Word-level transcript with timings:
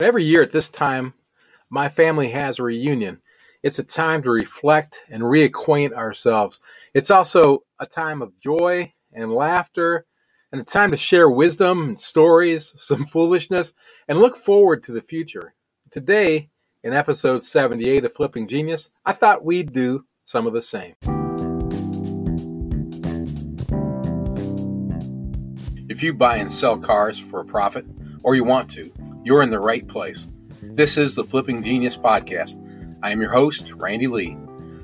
Every 0.00 0.24
year 0.24 0.42
at 0.42 0.50
this 0.50 0.70
time, 0.70 1.14
my 1.70 1.88
family 1.88 2.30
has 2.30 2.58
a 2.58 2.64
reunion. 2.64 3.22
It's 3.62 3.78
a 3.78 3.84
time 3.84 4.24
to 4.24 4.30
reflect 4.30 5.04
and 5.08 5.22
reacquaint 5.22 5.92
ourselves. 5.92 6.60
It's 6.94 7.12
also 7.12 7.62
a 7.78 7.86
time 7.86 8.20
of 8.20 8.36
joy 8.40 8.92
and 9.12 9.32
laughter 9.32 10.04
and 10.50 10.60
a 10.60 10.64
time 10.64 10.90
to 10.90 10.96
share 10.96 11.30
wisdom 11.30 11.90
and 11.90 12.00
stories, 12.00 12.72
some 12.76 13.06
foolishness, 13.06 13.72
and 14.08 14.18
look 14.18 14.36
forward 14.36 14.82
to 14.82 14.92
the 14.92 15.00
future. 15.00 15.54
Today, 15.92 16.50
in 16.82 16.92
episode 16.92 17.44
78 17.44 18.04
of 18.04 18.12
Flipping 18.12 18.48
Genius, 18.48 18.90
I 19.06 19.12
thought 19.12 19.44
we'd 19.44 19.72
do 19.72 20.06
some 20.24 20.48
of 20.48 20.54
the 20.54 20.62
same. 20.62 20.96
If 25.88 26.02
you 26.02 26.14
buy 26.14 26.38
and 26.38 26.52
sell 26.52 26.78
cars 26.78 27.16
for 27.16 27.38
a 27.38 27.44
profit, 27.44 27.86
or 28.24 28.34
you 28.34 28.42
want 28.42 28.68
to, 28.72 28.92
you're 29.24 29.42
in 29.42 29.50
the 29.50 29.58
right 29.58 29.86
place. 29.88 30.28
This 30.62 30.96
is 30.96 31.14
the 31.14 31.24
Flipping 31.24 31.62
Genius 31.62 31.96
Podcast. 31.96 32.60
I 33.02 33.10
am 33.10 33.20
your 33.20 33.32
host, 33.32 33.72
Randy 33.72 34.06
Lee. 34.06 34.36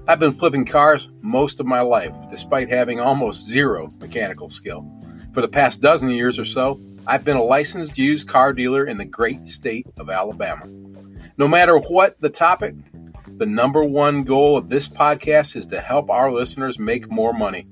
I've 0.08 0.18
been 0.18 0.32
flipping 0.32 0.64
cars 0.64 1.10
most 1.20 1.60
of 1.60 1.66
my 1.66 1.82
life, 1.82 2.14
despite 2.30 2.70
having 2.70 2.98
almost 2.98 3.48
zero 3.48 3.92
mechanical 4.00 4.48
skill. 4.48 4.90
For 5.34 5.42
the 5.42 5.48
past 5.48 5.82
dozen 5.82 6.08
years 6.08 6.38
or 6.38 6.46
so, 6.46 6.80
I've 7.06 7.22
been 7.22 7.36
a 7.36 7.42
licensed 7.42 7.98
used 7.98 8.28
car 8.28 8.52
dealer 8.54 8.86
in 8.86 8.96
the 8.96 9.04
great 9.04 9.46
state 9.46 9.86
of 9.98 10.08
Alabama. 10.08 10.66
No 11.36 11.46
matter 11.46 11.78
what 11.78 12.18
the 12.20 12.30
topic, 12.30 12.74
the 13.36 13.46
number 13.46 13.84
one 13.84 14.24
goal 14.24 14.56
of 14.56 14.70
this 14.70 14.88
podcast 14.88 15.54
is 15.54 15.66
to 15.66 15.80
help 15.80 16.10
our 16.10 16.32
listeners 16.32 16.78
make 16.78 17.10
more 17.10 17.34
money. 17.34 17.66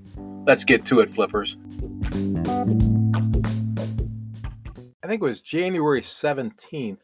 Let's 0.47 0.65
get 0.65 0.85
to 0.87 1.01
it, 1.01 1.09
flippers. 1.09 1.57
I 5.09 5.11
think 5.13 5.23
it 5.23 5.25
was 5.25 5.41
January 5.41 6.03
17th 6.03 6.99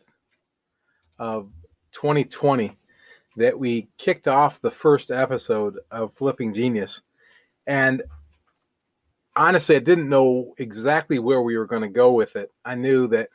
of 1.19 1.49
2020 1.93 2.77
that 3.39 3.59
we 3.59 3.89
kicked 3.97 4.29
off 4.29 4.61
the 4.61 4.71
first 4.71 5.11
episode 5.11 5.79
of 5.91 6.13
Flipping 6.13 6.53
Genius. 6.53 7.01
And 7.67 8.03
honestly, 9.35 9.77
I 9.77 9.79
didn't 9.79 10.11
know 10.11 10.53
exactly 10.59 11.19
where 11.19 11.41
we 11.41 11.57
were 11.57 11.65
going 11.65 11.81
to 11.81 11.89
go 11.89 12.13
with 12.13 12.37
it. 12.37 12.53
I 12.63 12.75
knew 12.75 13.07
that 13.07 13.31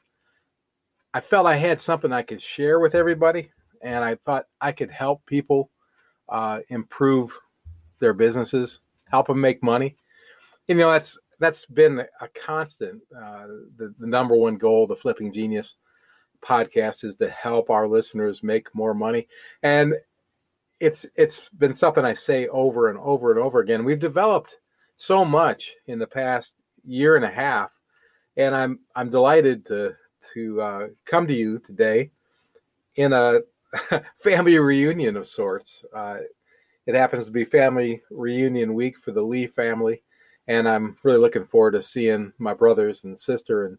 I 1.16 1.20
felt 1.20 1.48
I 1.48 1.56
had 1.56 1.81
something 1.81 2.14
I 2.14 2.22
could 2.22 2.39
share 2.39 2.80
with 2.80 2.94
everybody, 2.94 3.50
and 3.81 4.04
I 4.04 4.20
thought 4.23 4.45
I 4.61 4.72
could 4.72 4.92
help 4.92 5.26
people 5.26 5.72
uh, 6.31 6.59
improve 6.70 7.36
their 7.98 8.14
businesses, 8.14 8.81
help 9.06 9.26
them 9.26 9.42
make 9.42 9.64
money. 9.64 9.95
You 10.67 10.76
know, 10.76 10.92
that's 10.92 11.17
that's 11.40 11.66
been 11.66 12.00
a 12.00 12.28
constant. 12.30 13.02
Uh, 13.16 13.48
the, 13.78 13.94
the 13.98 14.08
number 14.08 14.36
one 14.36 14.58
goal, 14.58 14.86
the 14.88 14.95
Flipping 14.95 15.32
Genius 15.32 15.76
podcast, 16.42 17.04
is 17.04 17.16
to 17.16 17.30
help 17.30 17.70
our 17.70 17.88
listeners 17.88 18.44
make 18.44 18.73
more 18.76 18.94
money, 18.94 19.28
and 19.64 19.95
it's 20.80 21.06
it's 21.16 21.50
been 21.50 21.73
something 21.73 22.06
I 22.06 22.14
say 22.14 22.48
over 22.48 22.90
and 22.90 23.00
over 23.00 23.32
and 23.32 23.40
over 23.40 23.60
again. 23.60 23.84
We've 23.84 24.00
developed 24.00 24.58
so 24.98 25.26
much 25.26 25.76
in 25.88 26.00
the 26.00 26.08
past 26.08 26.62
year 26.86 27.16
and 27.16 27.26
a 27.26 27.30
half, 27.30 27.72
and 28.38 28.54
I'm 28.54 28.80
I'm 28.95 29.10
delighted 29.10 29.66
to 29.67 29.95
to 30.34 30.62
uh, 30.62 30.88
come 31.06 31.28
to 31.28 31.34
you 31.34 31.60
today 31.60 32.12
in 32.95 33.14
a 33.14 33.40
family 34.17 34.58
reunion 34.60 35.16
of 35.16 35.28
sorts. 35.28 35.84
Uh, 35.94 36.17
it 36.86 36.95
happens 36.95 37.26
to 37.26 37.32
be 37.32 37.45
family 37.45 38.02
reunion 38.10 38.73
week 38.73 38.98
for 38.98 39.12
the 39.12 39.22
Lee 39.22 39.48
family 39.48 40.02
and 40.50 40.67
I'm 40.67 40.97
really 41.03 41.19
looking 41.19 41.45
forward 41.45 41.72
to 41.72 41.81
seeing 41.81 42.33
my 42.39 42.55
brothers 42.55 43.03
and 43.05 43.17
sister 43.17 43.67
and 43.67 43.78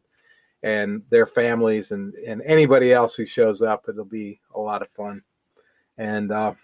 and 0.63 1.03
their 1.11 1.27
families 1.27 1.91
and 1.91 2.15
and 2.15 2.41
anybody 2.43 2.93
else 2.93 3.15
who 3.15 3.27
shows 3.27 3.61
up. 3.61 3.87
It'll 3.89 4.05
be 4.05 4.41
a 4.55 4.61
lot 4.61 4.81
of 4.81 4.89
fun, 4.91 5.23
and 5.99 6.31
uh, 6.31 6.55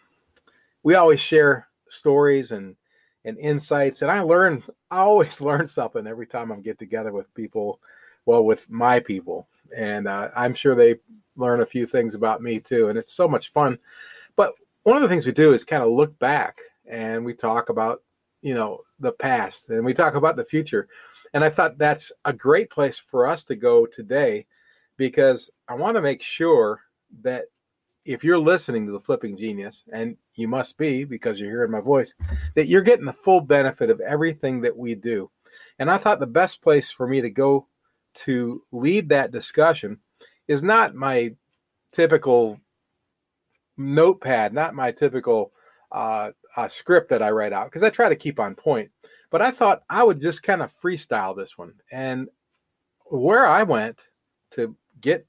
we 0.84 0.94
always 0.94 1.20
share 1.20 1.66
stories 1.88 2.52
and 2.52 2.76
and 3.24 3.36
insights. 3.38 4.02
And 4.02 4.10
I 4.10 4.20
learn, 4.20 4.62
I 4.92 4.98
always 4.98 5.40
learn 5.42 5.66
something 5.66 6.06
every 6.06 6.26
time 6.26 6.52
I 6.52 6.56
get 6.56 6.78
together 6.78 7.12
with 7.12 7.34
people, 7.34 7.80
well, 8.26 8.44
with 8.44 8.70
my 8.70 9.00
people, 9.00 9.48
and 9.76 10.06
uh, 10.06 10.28
I'm 10.36 10.54
sure 10.54 10.76
they 10.76 10.96
learn 11.34 11.62
a 11.62 11.66
few 11.66 11.84
things 11.84 12.14
about 12.14 12.42
me 12.42 12.60
too. 12.60 12.88
And 12.88 12.98
it's 12.98 13.12
so 13.12 13.26
much 13.26 13.52
fun. 13.52 13.76
But 14.36 14.54
one 14.84 14.96
of 14.96 15.02
the 15.02 15.08
things 15.08 15.26
we 15.26 15.32
do 15.32 15.52
is 15.52 15.64
kind 15.64 15.82
of 15.82 15.90
look 15.90 16.16
back 16.20 16.60
and 16.88 17.24
we 17.24 17.34
talk 17.34 17.70
about 17.70 18.02
you 18.40 18.54
know 18.54 18.82
the 19.00 19.12
past 19.12 19.68
and 19.70 19.84
we 19.84 19.94
talk 19.94 20.14
about 20.14 20.36
the 20.36 20.44
future. 20.44 20.88
And 21.34 21.44
i 21.44 21.50
thought 21.50 21.78
that's 21.78 22.12
a 22.24 22.32
great 22.32 22.70
place 22.70 22.98
for 22.98 23.26
us 23.26 23.44
to 23.44 23.56
go 23.56 23.84
today 23.86 24.46
because 24.96 25.50
i 25.68 25.74
want 25.74 25.96
to 25.96 26.02
make 26.02 26.22
sure 26.22 26.80
that 27.22 27.46
if 28.06 28.22
you're 28.22 28.38
listening 28.38 28.86
to 28.86 28.92
the 28.92 29.00
flipping 29.00 29.36
genius 29.36 29.84
and 29.92 30.16
you 30.36 30.46
must 30.46 30.78
be 30.78 31.04
because 31.04 31.38
you're 31.38 31.50
hearing 31.50 31.72
my 31.72 31.80
voice 31.80 32.14
that 32.54 32.68
you're 32.68 32.82
getting 32.82 33.04
the 33.04 33.12
full 33.12 33.40
benefit 33.40 33.90
of 33.90 34.00
everything 34.00 34.60
that 34.60 34.76
we 34.76 34.94
do. 34.94 35.30
And 35.78 35.90
i 35.90 35.98
thought 35.98 36.20
the 36.20 36.26
best 36.26 36.62
place 36.62 36.90
for 36.90 37.06
me 37.06 37.20
to 37.20 37.30
go 37.30 37.66
to 38.14 38.62
lead 38.72 39.08
that 39.08 39.32
discussion 39.32 39.98
is 40.48 40.62
not 40.62 40.94
my 40.94 41.34
typical 41.92 42.58
notepad 43.76 44.54
not 44.54 44.74
my 44.74 44.90
typical 44.90 45.52
uh, 45.92 46.30
uh, 46.56 46.68
script 46.68 47.08
that 47.10 47.22
I 47.22 47.30
write 47.30 47.52
out 47.52 47.66
because 47.66 47.82
I 47.82 47.90
try 47.90 48.08
to 48.08 48.16
keep 48.16 48.40
on 48.40 48.54
point. 48.54 48.90
But 49.30 49.42
I 49.42 49.50
thought 49.50 49.82
I 49.90 50.02
would 50.02 50.20
just 50.20 50.42
kind 50.42 50.62
of 50.62 50.72
freestyle 50.76 51.36
this 51.36 51.58
one. 51.58 51.74
And 51.90 52.28
where 53.06 53.46
I 53.46 53.62
went 53.62 54.06
to 54.52 54.76
get 55.00 55.26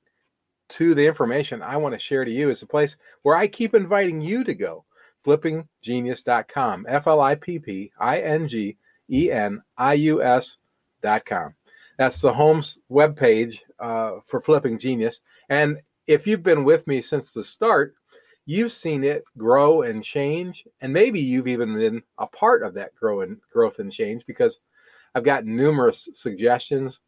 to 0.70 0.94
the 0.94 1.06
information 1.06 1.62
I 1.62 1.78
want 1.78 1.94
to 1.94 2.00
share 2.00 2.26
to 2.26 2.32
you 2.32 2.50
is 2.50 2.62
a 2.62 2.68
place 2.68 2.98
where 3.22 3.36
I 3.36 3.48
keep 3.48 3.74
inviting 3.74 4.22
you 4.22 4.44
to 4.44 4.54
go 4.54 4.86
flippinggenius.com. 5.26 6.86
F 6.88 7.08
L 7.08 7.22
I 7.22 7.36
P 7.36 7.60
P 7.60 7.92
I 8.00 8.20
N 8.20 8.48
G 8.48 8.78
E 9.10 9.32
N 9.32 9.62
I 9.78 9.94
U 9.94 10.24
S.com. 10.24 11.54
That's 11.98 12.22
the 12.22 12.34
home 12.34 12.62
webpage 12.92 13.58
uh, 13.80 14.20
for 14.26 14.40
Flipping 14.40 14.78
Genius. 14.78 15.20
And 15.50 15.80
if 16.06 16.28
you've 16.28 16.44
been 16.44 16.64
with 16.64 16.86
me 16.88 17.02
since 17.02 17.34
the 17.34 17.44
start, 17.44 17.96
you've 18.48 18.72
seen 18.72 19.04
it 19.04 19.26
grow 19.38 19.84
and 19.84 20.04
change 20.04 20.66
and 20.82 20.92
maybe 20.92 21.20
you've 21.20 21.50
even 21.50 21.76
been 21.76 22.02
a 22.18 22.26
part 22.26 22.64
of 22.64 22.74
that 22.74 22.96
grow 22.96 23.22
and 23.22 23.38
growth 23.52 23.78
and 23.80 23.92
change 23.92 24.26
because 24.26 24.60
i've 25.14 25.24
got 25.24 25.46
numerous 25.46 26.08
suggestions 26.14 27.02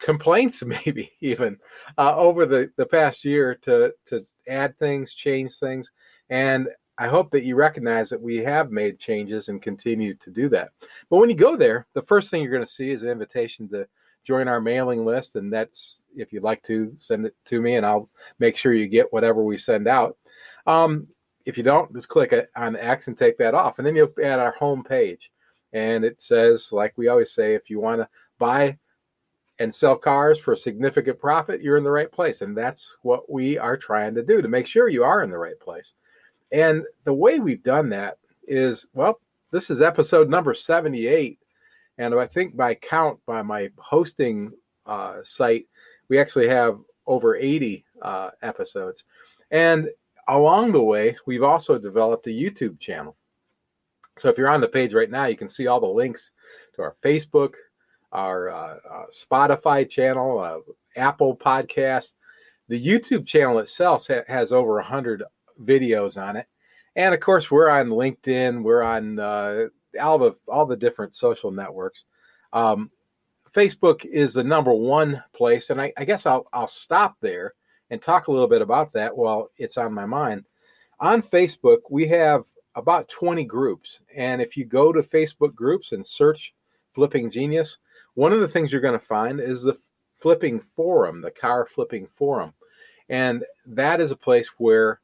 complaints 0.00 0.62
maybe 0.86 1.10
even 1.20 1.58
uh, 1.98 2.16
over 2.16 2.46
the, 2.46 2.70
the 2.76 2.86
past 2.86 3.24
year 3.24 3.54
to 3.56 3.92
to 4.06 4.24
add 4.48 4.78
things 4.78 5.12
change 5.12 5.56
things 5.56 5.90
and 6.30 6.68
i 6.98 7.08
hope 7.08 7.30
that 7.32 7.44
you 7.44 7.56
recognize 7.56 8.08
that 8.08 8.20
we 8.20 8.36
have 8.36 8.70
made 8.70 8.98
changes 8.98 9.48
and 9.48 9.62
continue 9.62 10.14
to 10.14 10.30
do 10.30 10.48
that. 10.48 10.70
But 11.08 11.18
when 11.18 11.30
you 11.30 11.36
go 11.36 11.56
there 11.56 11.86
the 11.94 12.02
first 12.02 12.30
thing 12.30 12.42
you're 12.42 12.52
going 12.52 12.64
to 12.64 12.70
see 12.70 12.90
is 12.90 13.02
an 13.02 13.08
invitation 13.08 13.68
to 13.70 13.88
join 14.22 14.46
our 14.48 14.60
mailing 14.60 15.04
list 15.04 15.34
and 15.34 15.52
that's 15.52 16.08
if 16.14 16.32
you'd 16.32 16.42
like 16.42 16.62
to 16.62 16.94
send 16.98 17.26
it 17.26 17.34
to 17.46 17.60
me 17.60 17.76
and 17.76 17.86
i'll 17.86 18.08
make 18.38 18.54
sure 18.54 18.74
you 18.74 18.86
get 18.86 19.12
whatever 19.12 19.42
we 19.42 19.56
send 19.56 19.88
out 19.88 20.16
um, 20.66 21.06
if 21.46 21.56
you 21.56 21.62
don't, 21.62 21.92
just 21.92 22.08
click 22.08 22.32
it 22.32 22.50
on 22.56 22.76
X 22.76 23.08
and 23.08 23.16
take 23.16 23.38
that 23.38 23.54
off. 23.54 23.78
And 23.78 23.86
then 23.86 23.96
you'll 23.96 24.12
add 24.22 24.38
our 24.38 24.52
home 24.52 24.84
page. 24.84 25.30
And 25.72 26.04
it 26.04 26.20
says, 26.20 26.72
like 26.72 26.92
we 26.96 27.08
always 27.08 27.32
say, 27.32 27.54
if 27.54 27.70
you 27.70 27.80
want 27.80 28.00
to 28.00 28.08
buy 28.38 28.78
and 29.58 29.74
sell 29.74 29.96
cars 29.96 30.38
for 30.38 30.52
a 30.52 30.56
significant 30.56 31.18
profit, 31.18 31.60
you're 31.60 31.76
in 31.76 31.84
the 31.84 31.90
right 31.90 32.10
place. 32.10 32.40
And 32.40 32.56
that's 32.56 32.96
what 33.02 33.30
we 33.30 33.58
are 33.58 33.76
trying 33.76 34.14
to 34.14 34.22
do 34.22 34.42
to 34.42 34.48
make 34.48 34.66
sure 34.66 34.88
you 34.88 35.04
are 35.04 35.22
in 35.22 35.30
the 35.30 35.38
right 35.38 35.58
place. 35.60 35.94
And 36.52 36.84
the 37.04 37.12
way 37.12 37.38
we've 37.38 37.62
done 37.62 37.88
that 37.90 38.18
is, 38.48 38.86
well, 38.94 39.20
this 39.52 39.70
is 39.70 39.82
episode 39.82 40.28
number 40.28 40.54
78. 40.54 41.38
And 41.98 42.14
I 42.14 42.26
think 42.26 42.56
by 42.56 42.74
count, 42.74 43.20
by 43.26 43.42
my 43.42 43.70
hosting 43.78 44.50
uh, 44.86 45.18
site, 45.22 45.66
we 46.08 46.18
actually 46.18 46.48
have 46.48 46.78
over 47.06 47.36
80 47.36 47.84
uh, 48.02 48.30
episodes. 48.42 49.04
And 49.50 49.88
along 50.30 50.72
the 50.72 50.82
way, 50.82 51.16
we've 51.26 51.42
also 51.42 51.78
developed 51.78 52.26
a 52.26 52.30
YouTube 52.30 52.78
channel. 52.78 53.16
So 54.16 54.28
if 54.28 54.38
you're 54.38 54.50
on 54.50 54.60
the 54.60 54.68
page 54.68 54.94
right 54.94 55.10
now, 55.10 55.26
you 55.26 55.36
can 55.36 55.48
see 55.48 55.66
all 55.66 55.80
the 55.80 55.86
links 55.86 56.32
to 56.74 56.82
our 56.82 56.96
Facebook, 57.02 57.54
our 58.12 58.50
uh, 58.50 58.76
uh, 58.88 59.04
Spotify 59.12 59.88
channel, 59.88 60.38
uh, 60.38 60.58
Apple 60.96 61.36
Podcast. 61.36 62.12
The 62.68 62.84
YouTube 62.84 63.26
channel 63.26 63.58
itself 63.58 64.06
ha- 64.08 64.22
has 64.28 64.52
over 64.52 64.74
100 64.74 65.22
videos 65.62 66.20
on 66.20 66.36
it. 66.36 66.46
And 66.96 67.14
of 67.14 67.20
course, 67.20 67.50
we're 67.50 67.70
on 67.70 67.88
LinkedIn, 67.88 68.62
we're 68.62 68.82
on 68.82 69.18
uh, 69.18 69.66
all 70.00 70.18
the 70.18 70.32
all 70.48 70.66
the 70.66 70.76
different 70.76 71.14
social 71.14 71.50
networks. 71.50 72.04
Um, 72.52 72.90
Facebook 73.52 74.04
is 74.04 74.34
the 74.34 74.44
number 74.44 74.72
one 74.72 75.22
place, 75.32 75.70
and 75.70 75.80
I, 75.80 75.92
I 75.96 76.04
guess 76.04 76.26
I'll 76.26 76.46
I'll 76.52 76.68
stop 76.68 77.16
there 77.20 77.54
and 77.90 78.00
talk 78.00 78.28
a 78.28 78.32
little 78.32 78.48
bit 78.48 78.62
about 78.62 78.92
that 78.92 79.16
while 79.16 79.50
it's 79.56 79.76
on 79.76 79.92
my 79.92 80.06
mind. 80.06 80.44
On 81.00 81.22
Facebook, 81.22 81.80
we 81.90 82.06
have 82.08 82.44
about 82.74 83.08
20 83.08 83.44
groups. 83.44 84.00
And 84.14 84.40
if 84.40 84.56
you 84.56 84.64
go 84.64 84.92
to 84.92 85.02
Facebook 85.02 85.54
groups 85.54 85.92
and 85.92 86.06
search 86.06 86.54
Flipping 86.92 87.30
Genius, 87.30 87.78
one 88.14 88.32
of 88.32 88.40
the 88.40 88.48
things 88.48 88.72
you're 88.72 88.80
going 88.80 88.98
to 88.98 89.04
find 89.04 89.40
is 89.40 89.62
the 89.62 89.76
Flipping 90.14 90.60
Forum, 90.60 91.20
the 91.22 91.30
Car 91.30 91.66
Flipping 91.66 92.06
Forum. 92.06 92.52
And 93.08 93.44
that 93.66 94.00
is 94.00 94.10
a 94.10 94.16
place 94.16 94.48
where 94.58 95.00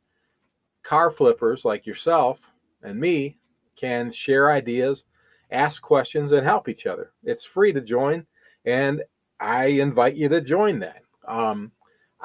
car 0.83 1.11
flippers 1.11 1.65
like 1.65 1.87
yourself 1.87 2.41
and 2.83 3.01
me 3.01 3.39
can 3.75 4.13
share 4.13 4.51
ideas, 4.51 5.05
ask 5.51 5.83
questions, 5.83 6.33
and 6.33 6.47
help 6.47 6.69
each 6.69 6.87
other. 6.87 7.13
It's 7.25 7.45
free 7.45 7.73
to 7.73 7.81
join, 7.81 8.27
and 8.65 9.03
I 9.41 9.67
invite 9.67 10.15
you 10.15 10.29
to 10.29 10.41
join 10.41 10.79
that. 10.81 11.03
Um, 11.27 11.73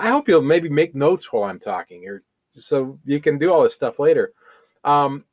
I 0.02 0.10
hope 0.10 0.28
you'll 0.28 0.42
maybe 0.42 0.68
make 0.68 0.96
notes 0.96 1.32
while 1.32 1.44
I'm 1.44 1.60
talking, 1.60 2.08
or 2.08 2.24
so 2.50 3.00
you 3.06 3.20
can 3.20 3.38
do 3.38 3.54
all 3.54 3.62
this 3.62 3.76
stuff 3.76 4.00
later. 4.00 4.34
Um, 4.84 5.26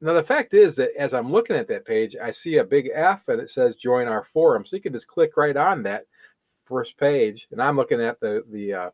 now 0.00 0.14
the 0.14 0.22
fact 0.22 0.52
is 0.52 0.74
that 0.76 0.90
as 0.98 1.14
I'm 1.14 1.30
looking 1.30 1.54
at 1.54 1.68
that 1.68 1.84
page, 1.84 2.16
I 2.20 2.32
see 2.32 2.56
a 2.56 2.64
big 2.64 2.90
F 2.92 3.28
and 3.28 3.40
it 3.40 3.50
says 3.50 3.76
"Join 3.76 4.08
our 4.08 4.24
forum," 4.24 4.64
so 4.64 4.74
you 4.74 4.82
can 4.82 4.92
just 4.92 5.06
click 5.06 5.36
right 5.36 5.56
on 5.56 5.84
that 5.84 6.06
first 6.64 6.96
page. 6.96 7.46
And 7.52 7.62
I'm 7.62 7.76
looking 7.76 8.00
at 8.00 8.18
the 8.18 8.44
the 8.50 8.74
uh, 8.74 8.90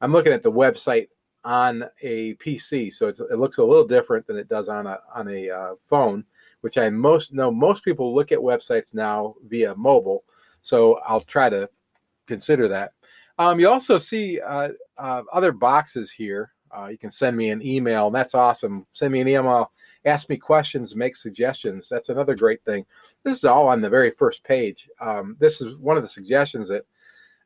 I'm 0.00 0.12
looking 0.12 0.32
at 0.32 0.42
the 0.42 0.50
website 0.50 1.06
on 1.44 1.84
a 2.02 2.34
PC, 2.34 2.92
so 2.92 3.06
it 3.06 3.38
looks 3.38 3.58
a 3.58 3.64
little 3.64 3.86
different 3.86 4.26
than 4.26 4.36
it 4.36 4.48
does 4.48 4.68
on 4.68 4.88
a 4.88 4.98
on 5.14 5.28
a 5.28 5.50
uh, 5.50 5.74
phone, 5.84 6.24
which 6.62 6.78
I 6.78 6.90
most 6.90 7.32
know 7.32 7.52
most 7.52 7.84
people 7.84 8.12
look 8.12 8.32
at 8.32 8.40
websites 8.40 8.92
now 8.92 9.36
via 9.46 9.76
mobile. 9.76 10.24
So 10.62 10.98
I'll 11.06 11.20
try 11.20 11.48
to 11.48 11.70
consider 12.26 12.66
that. 12.66 12.92
Um, 13.38 13.60
you 13.60 13.68
also 13.68 13.98
see 13.98 14.40
uh, 14.40 14.70
uh, 14.96 15.22
other 15.32 15.52
boxes 15.52 16.10
here. 16.10 16.52
Uh, 16.76 16.86
you 16.86 16.98
can 16.98 17.10
send 17.10 17.36
me 17.36 17.50
an 17.50 17.64
email. 17.64 18.08
and 18.08 18.14
That's 18.14 18.34
awesome. 18.34 18.86
Send 18.90 19.12
me 19.12 19.20
an 19.20 19.28
email. 19.28 19.72
Ask 20.04 20.28
me 20.28 20.36
questions. 20.36 20.96
Make 20.96 21.16
suggestions. 21.16 21.88
That's 21.88 22.08
another 22.08 22.34
great 22.34 22.62
thing. 22.64 22.84
This 23.24 23.38
is 23.38 23.44
all 23.44 23.68
on 23.68 23.80
the 23.80 23.88
very 23.88 24.10
first 24.10 24.44
page. 24.44 24.88
Um, 25.00 25.36
this 25.38 25.60
is 25.60 25.76
one 25.76 25.96
of 25.96 26.02
the 26.02 26.08
suggestions 26.08 26.68
that 26.68 26.84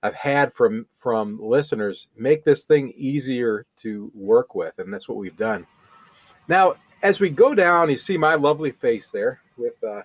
I've 0.02 0.14
had 0.14 0.52
from 0.52 0.86
from 0.96 1.38
listeners. 1.40 2.08
Make 2.16 2.44
this 2.44 2.64
thing 2.64 2.92
easier 2.96 3.66
to 3.78 4.10
work 4.14 4.54
with, 4.54 4.78
and 4.78 4.92
that's 4.92 5.08
what 5.08 5.18
we've 5.18 5.36
done. 5.36 5.66
Now, 6.48 6.74
as 7.02 7.20
we 7.20 7.30
go 7.30 7.54
down, 7.54 7.90
you 7.90 7.96
see 7.96 8.18
my 8.18 8.34
lovely 8.34 8.72
face 8.72 9.10
there 9.10 9.40
with 9.56 9.82
uh, 9.84 10.02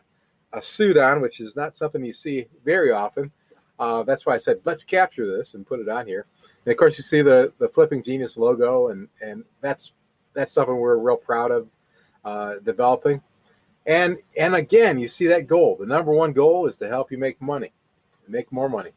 a 0.53 0.61
suit 0.61 0.97
on, 0.97 1.21
which 1.21 1.39
is 1.39 1.55
not 1.55 1.75
something 1.75 2.03
you 2.05 2.13
see 2.13 2.47
very 2.63 2.91
often. 2.91 3.31
Uh, 3.79 4.03
that's 4.03 4.25
why 4.25 4.33
I 4.33 4.37
said 4.37 4.59
let's 4.65 4.83
capture 4.83 5.37
this 5.37 5.53
and 5.53 5.65
put 5.65 5.79
it 5.79 5.89
on 5.89 6.07
here. 6.07 6.25
And 6.65 6.71
of 6.71 6.77
course, 6.77 6.97
you 6.97 7.03
see 7.03 7.21
the 7.21 7.53
the 7.59 7.69
Flipping 7.69 8.03
Genius 8.03 8.37
logo, 8.37 8.89
and 8.89 9.07
and 9.21 9.43
that's 9.61 9.93
that's 10.33 10.53
something 10.53 10.75
we're 10.75 10.97
real 10.97 11.17
proud 11.17 11.51
of 11.51 11.67
uh, 12.25 12.55
developing. 12.63 13.21
And 13.85 14.17
and 14.37 14.55
again, 14.55 14.99
you 14.99 15.07
see 15.07 15.27
that 15.27 15.47
goal. 15.47 15.77
The 15.79 15.85
number 15.85 16.11
one 16.11 16.33
goal 16.33 16.67
is 16.67 16.75
to 16.77 16.87
help 16.87 17.11
you 17.11 17.17
make 17.17 17.41
money, 17.41 17.71
make 18.27 18.51
more 18.51 18.69
money. 18.69 18.91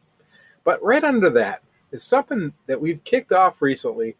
But 0.65 0.82
right 0.82 1.05
under 1.05 1.31
that 1.31 1.62
is 1.93 2.03
something 2.03 2.53
that 2.67 2.81
we've 2.81 3.03
kicked 3.05 3.32
off 3.32 3.62
recently 3.62 4.17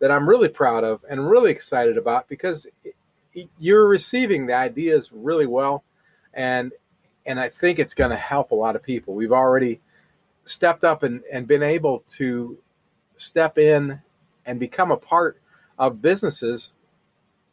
that 0.00 0.10
I'm 0.10 0.28
really 0.28 0.48
proud 0.48 0.84
of 0.84 1.04
and 1.08 1.28
really 1.28 1.50
excited 1.50 1.96
about 1.96 2.28
because 2.28 2.66
you're 3.58 3.88
receiving 3.88 4.46
the 4.46 4.54
ideas 4.54 5.10
really 5.12 5.46
well, 5.46 5.84
and 6.34 6.72
and 7.26 7.38
I 7.38 7.48
think 7.48 7.78
it's 7.78 7.94
going 7.94 8.10
to 8.10 8.16
help 8.16 8.50
a 8.50 8.54
lot 8.54 8.74
of 8.74 8.82
people. 8.82 9.14
We've 9.14 9.32
already 9.32 9.80
stepped 10.48 10.84
up 10.84 11.02
and, 11.02 11.22
and 11.32 11.46
been 11.46 11.62
able 11.62 12.00
to 12.00 12.58
step 13.16 13.58
in 13.58 14.00
and 14.46 14.58
become 14.58 14.90
a 14.90 14.96
part 14.96 15.40
of 15.78 16.02
businesses 16.02 16.72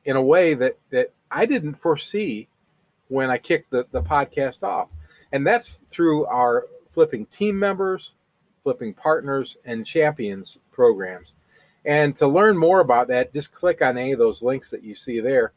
in 0.06 0.16
a 0.16 0.22
way 0.22 0.54
that 0.54 0.78
that 0.92 1.12
I 1.30 1.46
didn't 1.46 1.76
foresee 1.76 2.48
when 3.08 3.30
I 3.30 3.38
kicked 3.38 3.72
the, 3.72 3.86
the 3.92 4.02
podcast 4.02 4.64
off. 4.64 4.90
And 5.32 5.46
that's 5.46 5.80
through 5.90 6.26
our 6.28 6.68
flipping 6.92 7.26
team 7.26 7.60
members, 7.60 8.14
flipping 8.64 8.94
partners, 8.94 9.58
and 9.66 9.86
champions 9.86 10.58
programs. 10.72 11.34
And 11.84 12.16
to 12.16 12.28
learn 12.28 12.58
more 12.58 12.80
about 12.80 13.10
that, 13.10 13.34
just 13.34 13.52
click 13.52 13.82
on 13.82 13.98
any 13.98 14.12
of 14.12 14.20
those 14.20 14.42
links 14.42 14.72
that 14.72 14.84
you 14.84 14.96
see 14.96 15.20
there. 15.20 15.52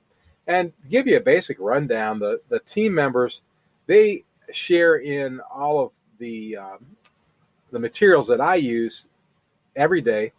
And 0.47 0.73
give 0.89 1.07
you 1.07 1.17
a 1.17 1.21
basic 1.21 1.59
rundown, 1.61 2.19
the, 2.19 2.41
the 2.49 2.61
team 2.61 2.95
members, 2.95 3.43
they 3.87 4.25
share 4.51 4.97
in 4.97 5.41
all 5.41 5.81
of 5.81 5.93
the 6.19 6.57
um, 6.57 6.87
the 7.71 7.79
materials 7.79 8.27
that 8.29 8.41
I 8.41 8.57
use 8.57 9.07
every 9.77 10.01
day 10.01 10.33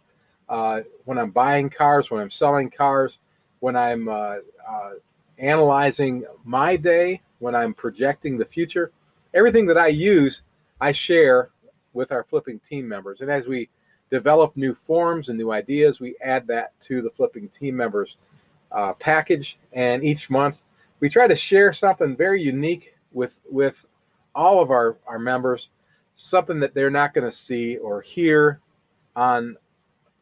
uh, 0.48 0.82
when 1.04 1.18
I'm 1.18 1.30
buying 1.30 1.70
cars, 1.70 2.10
when 2.10 2.20
I'm 2.20 2.30
selling 2.30 2.70
cars, 2.70 3.18
when 3.60 3.76
I'm 3.76 4.08
uh, 4.08 4.36
uh, 4.68 4.90
analyzing 5.38 6.24
my 6.44 6.76
day, 6.76 7.22
when 7.38 7.54
I'm 7.54 7.72
projecting 7.72 8.36
the 8.36 8.44
future. 8.44 8.92
Everything 9.32 9.66
that 9.66 9.78
I 9.78 9.88
use, 9.88 10.42
I 10.80 10.92
share 10.92 11.50
with 11.92 12.12
our 12.12 12.24
flipping 12.24 12.58
team 12.58 12.88
members. 12.88 13.20
And 13.20 13.30
as 13.30 13.46
we 13.46 13.68
develop 14.10 14.56
new 14.56 14.74
forms 14.74 15.28
and 15.28 15.38
new 15.38 15.52
ideas, 15.52 16.00
we 16.00 16.16
add 16.20 16.46
that 16.48 16.78
to 16.80 17.00
the 17.00 17.10
flipping 17.10 17.48
team 17.48 17.76
members 17.76 18.18
uh, 18.72 18.92
package. 18.94 19.58
And 19.72 20.04
each 20.04 20.30
month, 20.30 20.62
we 20.98 21.08
try 21.08 21.28
to 21.28 21.36
share 21.36 21.72
something 21.72 22.16
very 22.16 22.42
unique 22.42 22.94
with 23.12 23.38
with 23.50 23.86
all 24.34 24.60
of 24.62 24.70
our, 24.70 24.96
our 25.06 25.18
members 25.18 25.70
something 26.20 26.60
that 26.60 26.74
they're 26.74 26.90
not 26.90 27.14
going 27.14 27.24
to 27.24 27.32
see 27.36 27.78
or 27.78 28.00
hear 28.00 28.60
on 29.16 29.56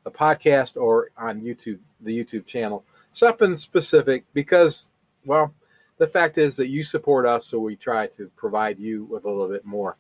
the 0.05 0.11
podcast 0.11 0.77
or 0.77 1.11
on 1.17 1.41
YouTube, 1.41 1.79
the 2.01 2.25
YouTube 2.25 2.47
channel. 2.47 2.85
Something 3.13 3.57
specific 3.57 4.25
because, 4.33 4.93
well, 5.25 5.53
the 5.99 6.07
fact 6.07 6.39
is 6.39 6.57
that 6.57 6.69
you 6.69 6.85
support 6.85 7.27
us, 7.27 7.47
so 7.47 7.59
we 7.59 7.75
try 7.75 8.07
to 8.09 8.31
provide 8.37 8.79
you 8.79 9.05
with 9.05 9.25
a 9.25 9.29
little 9.29 9.49
bit 9.49 9.65
more. 9.65 9.97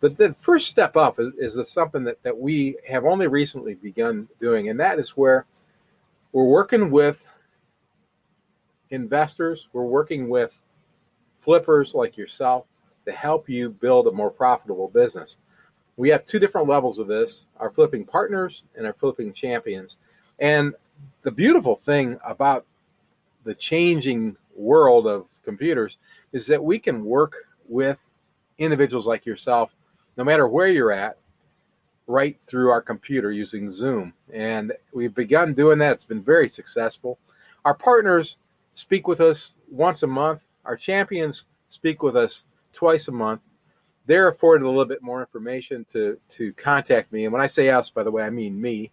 But 0.00 0.16
the 0.16 0.34
first 0.34 0.68
step 0.68 0.96
up 0.96 1.18
is, 1.18 1.56
is 1.56 1.70
something 1.70 2.04
that, 2.04 2.22
that 2.22 2.36
we 2.36 2.76
have 2.88 3.04
only 3.04 3.28
recently 3.28 3.74
begun 3.74 4.28
doing, 4.40 4.68
and 4.68 4.78
that 4.80 4.98
is 4.98 5.10
where 5.10 5.46
we're 6.32 6.48
working 6.48 6.90
with 6.90 7.26
investors, 8.90 9.68
we're 9.72 9.84
working 9.84 10.28
with 10.28 10.60
flippers 11.36 11.94
like 11.94 12.16
yourself, 12.16 12.66
to 13.08 13.14
help 13.14 13.48
you 13.48 13.70
build 13.70 14.06
a 14.06 14.12
more 14.12 14.30
profitable 14.30 14.88
business. 14.88 15.38
We 15.96 16.10
have 16.10 16.26
two 16.26 16.38
different 16.38 16.68
levels 16.68 16.98
of 16.98 17.08
this 17.08 17.46
our 17.56 17.70
flipping 17.70 18.04
partners 18.04 18.64
and 18.76 18.86
our 18.86 18.92
flipping 18.92 19.32
champions. 19.32 19.96
And 20.38 20.74
the 21.22 21.30
beautiful 21.30 21.74
thing 21.74 22.18
about 22.22 22.66
the 23.44 23.54
changing 23.54 24.36
world 24.54 25.06
of 25.06 25.26
computers 25.42 25.96
is 26.32 26.46
that 26.48 26.62
we 26.62 26.78
can 26.78 27.02
work 27.02 27.48
with 27.66 28.06
individuals 28.58 29.06
like 29.06 29.24
yourself, 29.24 29.74
no 30.18 30.24
matter 30.24 30.46
where 30.46 30.68
you're 30.68 30.92
at, 30.92 31.16
right 32.06 32.36
through 32.46 32.68
our 32.68 32.82
computer 32.82 33.32
using 33.32 33.70
Zoom. 33.70 34.12
And 34.34 34.74
we've 34.92 35.14
begun 35.14 35.54
doing 35.54 35.78
that. 35.78 35.92
It's 35.92 36.04
been 36.04 36.22
very 36.22 36.48
successful. 36.48 37.18
Our 37.64 37.74
partners 37.74 38.36
speak 38.74 39.08
with 39.08 39.22
us 39.22 39.56
once 39.70 40.02
a 40.02 40.06
month. 40.06 40.46
Our 40.66 40.76
champions 40.76 41.46
speak 41.70 42.02
with 42.02 42.16
us 42.16 42.44
twice 42.72 43.08
a 43.08 43.12
month. 43.12 43.40
They're 44.06 44.28
afforded 44.28 44.64
a 44.64 44.68
little 44.68 44.86
bit 44.86 45.02
more 45.02 45.20
information 45.20 45.84
to 45.92 46.18
to 46.30 46.52
contact 46.54 47.12
me. 47.12 47.24
And 47.24 47.32
when 47.32 47.42
I 47.42 47.46
say 47.46 47.68
us, 47.68 47.90
by 47.90 48.02
the 48.02 48.10
way, 48.10 48.22
I 48.22 48.30
mean 48.30 48.60
me. 48.60 48.90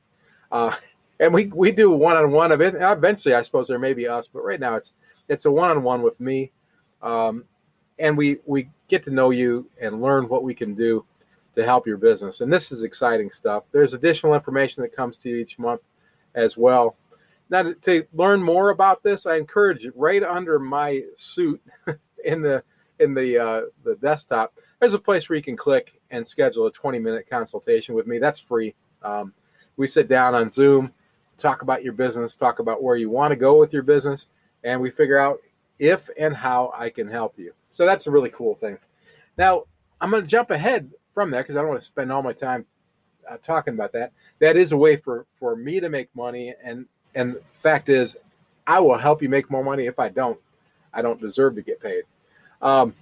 Uh, 0.52 0.76
and 1.20 1.34
we 1.34 1.48
we 1.48 1.72
do 1.72 1.92
one 1.92 2.18
on 2.18 2.32
one 2.32 2.52
of 2.52 2.62
it. 2.62 2.76
Eventually, 2.78 3.36
I 3.36 3.42
suppose 3.42 3.68
there 3.68 3.80
may 3.80 3.94
be 3.94 4.08
us, 4.08 4.28
but 4.28 4.44
right 4.44 4.60
now 4.60 4.76
it's 4.76 4.94
it's 5.30 5.46
a 5.46 5.52
one 5.52 5.72
on 5.72 5.84
one 5.84 6.02
with 6.02 6.20
me. 6.20 6.52
Um, 7.02 7.46
and 8.00 8.18
we 8.18 8.40
we 8.46 8.70
get 8.88 9.04
to 9.04 9.12
know 9.12 9.30
you 9.30 9.70
and 9.82 10.02
learn 10.02 10.28
what 10.28 10.44
we 10.44 10.54
can 10.54 10.74
do 10.74 11.06
to 11.56 11.64
help 11.64 11.88
your 11.88 11.98
business. 11.98 12.42
And 12.42 12.52
this 12.52 12.72
is 12.72 12.84
exciting 12.84 13.32
stuff. 13.32 13.64
There's 13.72 13.94
additional 13.94 14.34
information 14.34 14.84
that 14.84 14.96
comes 14.96 15.18
to 15.20 15.30
you 15.30 15.38
each 15.38 15.58
month 15.58 15.82
as 16.36 16.58
well. 16.58 16.98
Now, 17.50 17.64
to, 17.64 17.76
to 17.76 18.06
learn 18.14 18.44
more 18.44 18.70
about 18.70 19.04
this, 19.04 19.26
I 19.26 19.38
encourage 19.38 19.84
you 19.84 19.94
right 19.96 20.24
under 20.24 20.60
my 20.60 21.04
suit 21.16 21.62
in 22.26 22.42
the 22.42 22.64
in 23.00 23.14
the 23.14 23.38
uh, 23.38 23.62
the 23.84 23.96
desktop, 23.96 24.54
there's 24.80 24.94
a 24.94 25.00
place 25.00 25.28
where 25.30 25.36
you 25.36 25.44
can 25.44 25.58
click 25.58 26.00
and 26.12 26.28
schedule 26.28 26.68
a 26.68 26.72
20 26.72 27.00
minute 27.00 27.30
consultation 27.30 27.96
with 27.96 28.08
me. 28.08 28.20
That's 28.20 28.40
free. 28.40 28.76
Um, 29.02 29.34
we 29.78 29.88
sit 29.88 30.08
down 30.08 30.36
on 30.36 30.50
Zoom, 30.50 30.92
talk 31.38 31.62
about 31.62 31.84
your 31.84 31.94
business, 31.94 32.36
talk 32.36 32.60
about 32.60 32.82
where 32.82 32.96
you 32.96 33.10
want 33.10 33.32
to 33.32 33.36
go 33.36 33.60
with 33.60 33.74
your 33.74 33.84
business, 33.84 34.28
and 34.64 34.80
we 34.80 34.90
figure 34.90 35.20
out 35.20 35.40
if 35.80 36.10
and 36.18 36.36
how 36.36 36.72
I 36.76 36.90
can 36.90 37.08
help 37.08 37.38
you. 37.38 37.54
So 37.72 37.86
that's 37.86 38.08
a 38.08 38.12
really 38.12 38.30
cool 38.30 38.56
thing. 38.56 38.78
Now 39.38 39.64
I'm 40.00 40.12
going 40.12 40.24
to 40.24 40.30
jump 40.30 40.52
ahead 40.52 40.90
from 41.14 41.32
that 41.32 41.42
because 41.42 41.56
I 41.56 41.60
don't 41.60 41.70
want 41.70 41.82
to 41.82 41.86
spend 41.86 42.12
all 42.12 42.22
my 42.22 42.34
time 42.34 42.66
uh, 43.30 43.38
talking 43.38 43.74
about 43.74 43.92
that. 43.94 44.12
That 44.40 44.58
is 44.58 44.72
a 44.72 44.78
way 44.78 44.96
for 44.96 45.26
for 45.40 45.56
me 45.56 45.80
to 45.80 45.90
make 45.90 46.14
money, 46.16 46.54
and 46.64 46.86
and 47.16 47.38
fact 47.50 47.90
is, 47.90 48.16
I 48.68 48.80
will 48.80 48.98
help 48.98 49.22
you 49.22 49.30
make 49.30 49.50
more 49.50 49.64
money. 49.64 49.86
If 49.86 50.00
I 50.00 50.10
don't, 50.10 50.40
I 50.94 51.02
don't 51.02 51.20
deserve 51.20 51.56
to 51.56 51.62
get 51.62 51.80
paid. 51.80 52.04
Um, 52.66 52.96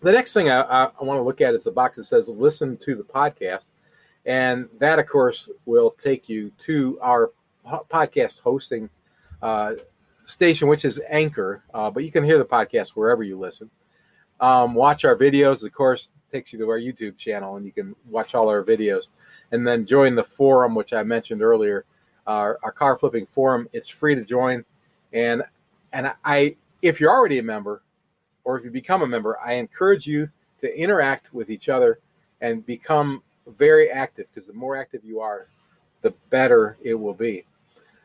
the 0.00 0.10
next 0.10 0.32
thing 0.32 0.48
I, 0.48 0.62
I, 0.62 0.84
I 0.98 1.04
want 1.04 1.18
to 1.18 1.22
look 1.22 1.42
at 1.42 1.54
is 1.54 1.64
the 1.64 1.70
box 1.70 1.96
that 1.96 2.04
says 2.04 2.28
listen 2.28 2.78
to 2.78 2.94
the 2.94 3.04
podcast. 3.04 3.70
And 4.26 4.68
that, 4.78 4.98
of 4.98 5.06
course, 5.06 5.50
will 5.66 5.90
take 5.90 6.30
you 6.30 6.50
to 6.58 6.98
our 7.02 7.32
podcast 7.64 8.40
hosting 8.40 8.88
uh, 9.42 9.74
station, 10.24 10.66
which 10.66 10.86
is 10.86 10.98
Anchor. 11.10 11.62
Uh, 11.74 11.90
but 11.90 12.04
you 12.04 12.10
can 12.10 12.24
hear 12.24 12.38
the 12.38 12.44
podcast 12.44 12.90
wherever 12.90 13.22
you 13.22 13.38
listen. 13.38 13.70
Um, 14.40 14.74
watch 14.74 15.04
our 15.04 15.14
videos. 15.14 15.62
Of 15.62 15.72
course, 15.72 16.12
takes 16.30 16.54
you 16.54 16.58
to 16.60 16.70
our 16.70 16.78
YouTube 16.78 17.18
channel, 17.18 17.56
and 17.56 17.66
you 17.66 17.72
can 17.72 17.94
watch 18.08 18.34
all 18.34 18.48
our 18.48 18.64
videos. 18.64 19.08
And 19.52 19.66
then 19.66 19.84
join 19.84 20.14
the 20.14 20.24
forum, 20.24 20.74
which 20.74 20.94
I 20.94 21.02
mentioned 21.02 21.42
earlier, 21.42 21.84
our, 22.26 22.58
our 22.62 22.72
car 22.72 22.96
flipping 22.96 23.26
forum. 23.26 23.68
It's 23.74 23.90
free 23.90 24.14
to 24.14 24.24
join, 24.24 24.64
and 25.12 25.42
and 25.92 26.12
I, 26.24 26.56
if 26.82 26.98
you're 26.98 27.12
already 27.12 27.38
a 27.38 27.42
member, 27.42 27.82
or 28.44 28.58
if 28.58 28.64
you 28.64 28.70
become 28.70 29.02
a 29.02 29.06
member, 29.06 29.38
I 29.40 29.54
encourage 29.54 30.06
you 30.06 30.28
to 30.58 30.78
interact 30.78 31.32
with 31.34 31.50
each 31.50 31.68
other 31.68 31.98
and 32.40 32.64
become 32.64 33.22
very 33.46 33.90
active 33.90 34.26
because 34.32 34.46
the 34.46 34.52
more 34.52 34.76
active 34.76 35.04
you 35.04 35.20
are, 35.20 35.48
the 36.02 36.12
better 36.30 36.76
it 36.82 36.94
will 36.94 37.14
be. 37.14 37.44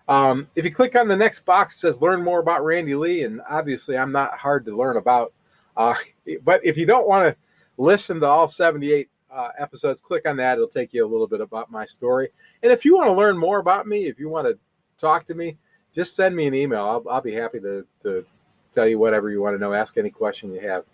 Um, 0.08 0.48
if 0.56 0.66
you 0.66 0.72
click 0.72 0.96
on 0.96 1.08
the 1.08 1.16
next 1.16 1.46
box, 1.46 1.76
it 1.76 1.80
says 1.80 2.02
learn 2.02 2.24
more 2.24 2.40
about 2.40 2.66
Randy 2.66 2.96
Lee, 2.96 3.24
and 3.24 3.42
obviously 3.48 3.98
I'm 3.98 4.12
not 4.12 4.38
hard 4.38 4.66
to 4.66 4.76
learn 4.76 4.98
about. 4.98 5.34
Uh, 5.78 5.94
but 6.44 6.66
if 6.66 6.78
you 6.78 6.86
don't 6.86 7.08
want 7.08 7.30
to 7.30 7.38
listen 7.78 8.20
to 8.22 8.26
all 8.26 8.48
78 8.48 9.08
uh, 9.32 9.50
episodes, 9.58 10.02
click 10.02 10.28
on 10.28 10.38
that. 10.38 10.56
It'll 10.56 10.68
take 10.68 10.94
you 10.94 11.06
a 11.06 11.08
little 11.08 11.28
bit 11.28 11.42
about 11.42 11.72
my 11.72 11.86
story. 11.86 12.30
And 12.64 12.72
if 12.72 12.84
you 12.84 12.96
want 12.96 13.08
to 13.08 13.14
learn 13.14 13.38
more 13.38 13.60
about 13.60 13.88
me, 13.88 14.08
if 14.08 14.20
you 14.20 14.30
want 14.30 14.48
to 14.48 14.58
talk 14.98 15.28
to 15.28 15.36
me, 15.36 15.58
just 15.94 16.16
send 16.16 16.36
me 16.36 16.48
an 16.48 16.56
email. 16.56 16.86
I'll, 16.86 17.04
I'll 17.10 17.22
be 17.22 17.34
happy 17.34 17.60
to, 17.60 17.86
to 18.02 18.26
tell 18.74 18.88
you 18.88 19.00
whatever 19.00 19.30
you 19.30 19.42
want 19.42 19.56
to 19.56 19.60
know. 19.60 19.74
Ask 19.74 19.98
any 19.98 20.10
question 20.10 20.54
you 20.54 20.62
have. 20.62 20.86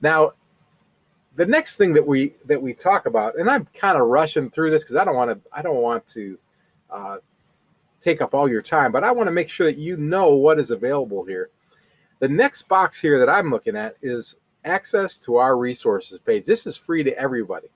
Now, 0.00 0.32
the 1.36 1.46
next 1.46 1.76
thing 1.76 1.92
that 1.94 2.06
we 2.06 2.34
that 2.46 2.60
we 2.60 2.74
talk 2.74 3.06
about, 3.06 3.38
and 3.38 3.50
I'm 3.50 3.66
kind 3.74 3.98
of 3.98 4.08
rushing 4.08 4.50
through 4.50 4.70
this 4.70 4.84
because 4.84 4.96
I 4.96 5.04
don't 5.04 5.16
want 5.16 5.30
to 5.30 5.50
I 5.52 5.62
don't 5.62 5.82
want 5.82 6.06
to 6.08 6.38
uh, 6.90 7.16
take 8.00 8.20
up 8.20 8.34
all 8.34 8.48
your 8.48 8.62
time, 8.62 8.92
but 8.92 9.02
I 9.02 9.10
want 9.10 9.26
to 9.26 9.32
make 9.32 9.48
sure 9.48 9.66
that 9.66 9.78
you 9.78 9.96
know 9.96 10.34
what 10.34 10.60
is 10.60 10.70
available 10.70 11.24
here. 11.24 11.50
The 12.20 12.28
next 12.28 12.68
box 12.68 13.00
here 13.00 13.18
that 13.18 13.28
I'm 13.28 13.50
looking 13.50 13.76
at 13.76 13.96
is 14.02 14.36
access 14.64 15.18
to 15.20 15.36
our 15.36 15.56
resources 15.56 16.18
page. 16.18 16.44
This 16.44 16.66
is 16.66 16.76
free 16.76 17.02
to 17.02 17.18
everybody. 17.18 17.68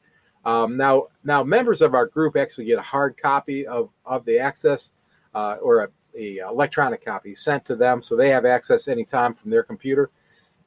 Um, 0.44 0.76
now, 0.76 1.08
now 1.24 1.42
members 1.42 1.82
of 1.82 1.94
our 1.94 2.06
group 2.06 2.36
actually 2.36 2.64
get 2.66 2.78
a 2.78 2.82
hard 2.82 3.16
copy 3.20 3.66
of, 3.66 3.90
of 4.06 4.24
the 4.24 4.38
access 4.38 4.90
uh, 5.34 5.56
or 5.60 5.80
a, 5.80 5.88
a, 6.18 6.38
electronic 6.38 7.04
copy 7.04 7.34
sent 7.34 7.64
to 7.66 7.76
them, 7.76 8.02
so 8.02 8.16
they 8.16 8.30
have 8.30 8.44
access 8.44 8.88
anytime 8.88 9.34
from 9.34 9.50
their 9.50 9.62
computer. 9.62 10.10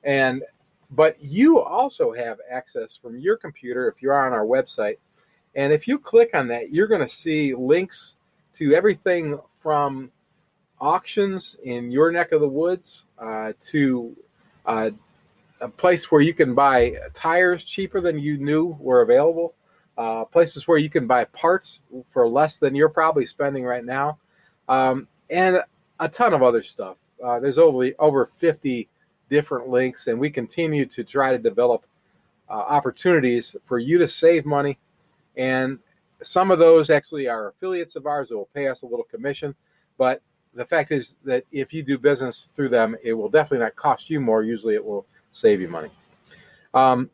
And 0.03 0.43
but 0.91 1.15
you 1.23 1.59
also 1.59 2.11
have 2.11 2.39
access 2.49 2.97
from 2.97 3.17
your 3.17 3.37
computer 3.37 3.87
if 3.87 4.01
you're 4.01 4.25
on 4.25 4.33
our 4.33 4.45
website. 4.45 4.97
And 5.55 5.71
if 5.71 5.87
you 5.87 5.97
click 5.97 6.31
on 6.33 6.47
that, 6.49 6.71
you're 6.71 6.87
going 6.87 7.01
to 7.01 7.07
see 7.07 7.55
links 7.55 8.15
to 8.53 8.73
everything 8.73 9.39
from 9.55 10.11
auctions 10.79 11.55
in 11.63 11.91
your 11.91 12.11
neck 12.11 12.31
of 12.31 12.41
the 12.41 12.47
woods 12.47 13.05
uh, 13.19 13.53
to 13.59 14.15
uh, 14.65 14.89
a 15.61 15.69
place 15.69 16.11
where 16.11 16.21
you 16.21 16.33
can 16.33 16.53
buy 16.55 16.95
tires 17.13 17.63
cheaper 17.63 18.01
than 18.01 18.19
you 18.19 18.37
knew 18.37 18.75
were 18.79 19.01
available, 19.01 19.53
uh, 19.97 20.25
places 20.25 20.67
where 20.67 20.77
you 20.77 20.89
can 20.89 21.07
buy 21.07 21.23
parts 21.25 21.81
for 22.07 22.27
less 22.27 22.57
than 22.57 22.73
you're 22.75 22.89
probably 22.89 23.25
spending 23.25 23.63
right 23.63 23.85
now, 23.85 24.17
um, 24.67 25.07
and 25.31 25.63
a 25.99 26.07
ton 26.07 26.33
of 26.33 26.43
other 26.43 26.61
stuff. 26.61 26.97
Uh, 27.23 27.39
there's 27.39 27.57
over 27.57 27.89
over 27.97 28.25
50 28.25 28.87
different 29.29 29.69
links, 29.69 30.07
and 30.07 30.19
we 30.19 30.29
continue 30.29 30.85
to 30.85 31.03
try 31.03 31.31
to 31.31 31.37
develop 31.37 31.85
uh, 32.49 32.53
opportunities 32.53 33.55
for 33.63 33.79
you 33.79 33.97
to 33.97 34.07
save 34.07 34.45
money. 34.45 34.77
And 35.37 35.79
some 36.21 36.51
of 36.51 36.59
those 36.59 36.89
actually 36.89 37.27
are 37.27 37.47
affiliates 37.47 37.95
of 37.95 38.05
ours 38.05 38.29
that 38.29 38.37
will 38.37 38.49
pay 38.53 38.67
us 38.67 38.81
a 38.81 38.85
little 38.85 39.05
commission. 39.05 39.55
But 39.97 40.21
the 40.53 40.65
fact 40.65 40.91
is 40.91 41.15
that 41.23 41.45
if 41.51 41.73
you 41.73 41.81
do 41.81 41.97
business 41.97 42.49
through 42.53 42.69
them, 42.69 42.95
it 43.03 43.13
will 43.13 43.29
definitely 43.29 43.59
not 43.59 43.75
cost 43.75 44.09
you 44.09 44.19
more. 44.19 44.43
Usually, 44.43 44.75
it 44.75 44.83
will 44.83 45.05
save 45.31 45.61
you 45.61 45.69
money. 45.69 45.89
Um, 46.73 47.09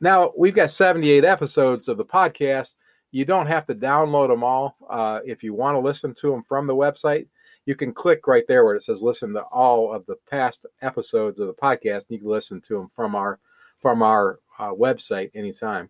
now 0.00 0.32
we've 0.36 0.54
got 0.54 0.70
78 0.70 1.24
episodes 1.24 1.88
of 1.88 1.96
the 1.96 2.04
podcast. 2.04 2.74
You 3.12 3.24
don't 3.24 3.46
have 3.46 3.66
to 3.66 3.74
download 3.74 4.28
them 4.28 4.42
all. 4.42 4.76
Uh, 4.88 5.20
if 5.24 5.42
you 5.42 5.54
want 5.54 5.74
to 5.76 5.80
listen 5.80 6.14
to 6.14 6.30
them 6.30 6.42
from 6.42 6.66
the 6.66 6.74
website, 6.74 7.26
you 7.66 7.74
can 7.74 7.92
click 7.92 8.26
right 8.26 8.44
there 8.48 8.64
where 8.64 8.74
it 8.74 8.82
says 8.82 9.02
listen 9.02 9.32
to 9.34 9.42
all 9.42 9.92
of 9.92 10.04
the 10.06 10.16
past 10.28 10.66
episodes 10.80 11.40
of 11.40 11.46
the 11.46 11.54
podcast. 11.54 11.94
and 11.94 12.06
You 12.10 12.18
can 12.18 12.28
listen 12.28 12.60
to 12.62 12.74
them 12.74 12.90
from 12.94 13.14
our 13.14 13.38
from 13.80 14.02
our 14.02 14.38
uh, 14.58 14.70
website 14.70 15.30
anytime. 15.34 15.88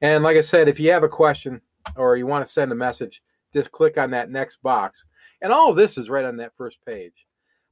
And 0.00 0.22
like 0.22 0.36
I 0.36 0.42
said, 0.42 0.68
if 0.68 0.78
you 0.78 0.90
have 0.90 1.02
a 1.02 1.08
question 1.08 1.60
or 1.96 2.16
you 2.16 2.26
want 2.26 2.44
to 2.44 2.52
send 2.52 2.72
a 2.72 2.74
message, 2.76 3.22
just 3.52 3.72
click 3.72 3.98
on 3.98 4.10
that 4.10 4.30
next 4.30 4.62
box. 4.62 5.04
And 5.40 5.52
all 5.52 5.70
of 5.70 5.76
this 5.76 5.96
is 5.96 6.10
right 6.10 6.24
on 6.24 6.36
that 6.38 6.56
first 6.56 6.78
page. 6.84 7.26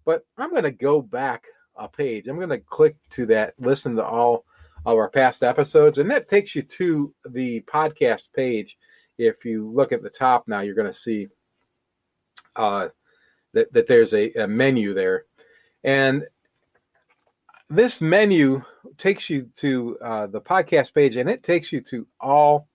But 0.04 0.24
I'm 0.38 0.50
going 0.50 0.62
to 0.62 0.70
go 0.70 1.02
back 1.02 1.44
a 1.76 1.88
page. 1.88 2.28
I'm 2.28 2.36
going 2.36 2.48
to 2.50 2.58
click 2.58 2.96
to 3.10 3.26
that, 3.26 3.54
listen 3.58 3.96
to 3.96 4.04
all 4.04 4.44
of 4.86 4.96
our 4.96 5.10
past 5.10 5.42
episodes, 5.42 5.98
and 5.98 6.10
that 6.10 6.28
takes 6.28 6.54
you 6.54 6.62
to 6.62 7.14
the 7.28 7.60
podcast 7.62 8.32
page. 8.32 8.78
If 9.18 9.44
you 9.44 9.70
look 9.70 9.92
at 9.92 10.02
the 10.02 10.10
top 10.10 10.48
now, 10.48 10.60
you're 10.60 10.74
going 10.74 10.90
to 10.90 10.92
see 10.92 11.28
uh, 12.56 12.88
that, 13.52 13.72
that 13.72 13.86
there's 13.86 14.14
a, 14.14 14.30
a 14.32 14.46
menu 14.46 14.94
there. 14.94 15.24
And 15.84 16.26
this 17.68 18.00
menu 18.00 18.62
takes 18.98 19.30
you 19.30 19.48
to 19.56 19.98
uh, 20.02 20.26
the 20.26 20.40
podcast 20.40 20.92
page 20.94 21.16
and 21.16 21.30
it 21.30 21.42
takes 21.42 21.72
you 21.72 21.80
to 21.82 22.06
all 22.20 22.68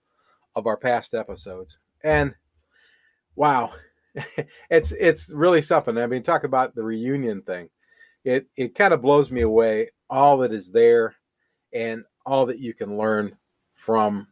of 0.54 0.66
our 0.66 0.76
past 0.76 1.14
episodes. 1.14 1.78
And 2.02 2.34
wow, 3.34 3.72
it's 4.70 4.92
it's 4.92 5.30
really 5.32 5.62
something. 5.62 5.98
I 5.98 6.06
mean, 6.06 6.22
talk 6.22 6.44
about 6.44 6.74
the 6.74 6.82
reunion 6.82 7.42
thing. 7.42 7.68
It 8.24 8.46
it 8.56 8.74
kind 8.74 8.94
of 8.94 9.02
blows 9.02 9.30
me 9.30 9.42
away 9.42 9.90
all 10.08 10.38
that 10.38 10.52
is 10.52 10.70
there 10.70 11.14
and 11.72 12.04
all 12.24 12.46
that 12.46 12.58
you 12.58 12.74
can 12.74 12.96
learn 12.96 13.36
from 13.74 14.26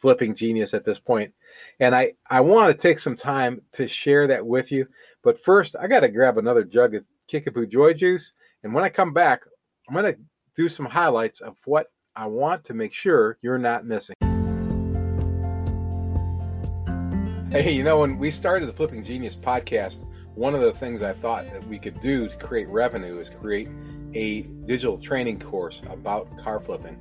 flipping 0.00 0.34
genius 0.34 0.74
at 0.74 0.84
this 0.84 0.98
point. 0.98 1.32
And 1.78 1.94
I, 1.94 2.12
I 2.30 2.40
want 2.40 2.70
to 2.70 2.82
take 2.82 2.98
some 2.98 3.16
time 3.16 3.60
to 3.72 3.86
share 3.86 4.26
that 4.26 4.44
with 4.44 4.72
you. 4.72 4.86
But 5.22 5.38
first, 5.38 5.76
I 5.78 5.86
got 5.86 6.00
to 6.00 6.08
grab 6.08 6.38
another 6.38 6.64
jug 6.64 6.94
of 6.94 7.06
Kickapoo 7.28 7.66
Joy 7.66 7.92
Juice. 7.92 8.32
And 8.62 8.72
when 8.72 8.84
I 8.84 8.88
come 8.88 9.12
back, 9.12 9.42
I'm 9.88 9.94
going 9.94 10.12
to 10.12 10.18
do 10.56 10.68
some 10.68 10.86
highlights 10.86 11.40
of 11.40 11.56
what 11.66 11.88
I 12.16 12.26
want 12.26 12.64
to 12.64 12.74
make 12.74 12.92
sure 12.92 13.38
you're 13.42 13.58
not 13.58 13.84
missing. 13.84 14.14
Hey, 17.50 17.72
you 17.72 17.82
know, 17.82 17.98
when 17.98 18.16
we 18.16 18.30
started 18.30 18.66
the 18.66 18.72
Flipping 18.72 19.02
Genius 19.02 19.34
podcast, 19.34 20.06
one 20.34 20.54
of 20.54 20.60
the 20.60 20.72
things 20.72 21.02
I 21.02 21.12
thought 21.12 21.52
that 21.52 21.66
we 21.66 21.78
could 21.78 22.00
do 22.00 22.28
to 22.28 22.36
create 22.36 22.68
revenue 22.68 23.18
is 23.18 23.28
create 23.28 23.68
a 24.14 24.42
digital 24.66 24.96
training 24.96 25.40
course 25.40 25.82
about 25.90 26.36
car 26.38 26.60
flipping. 26.60 26.96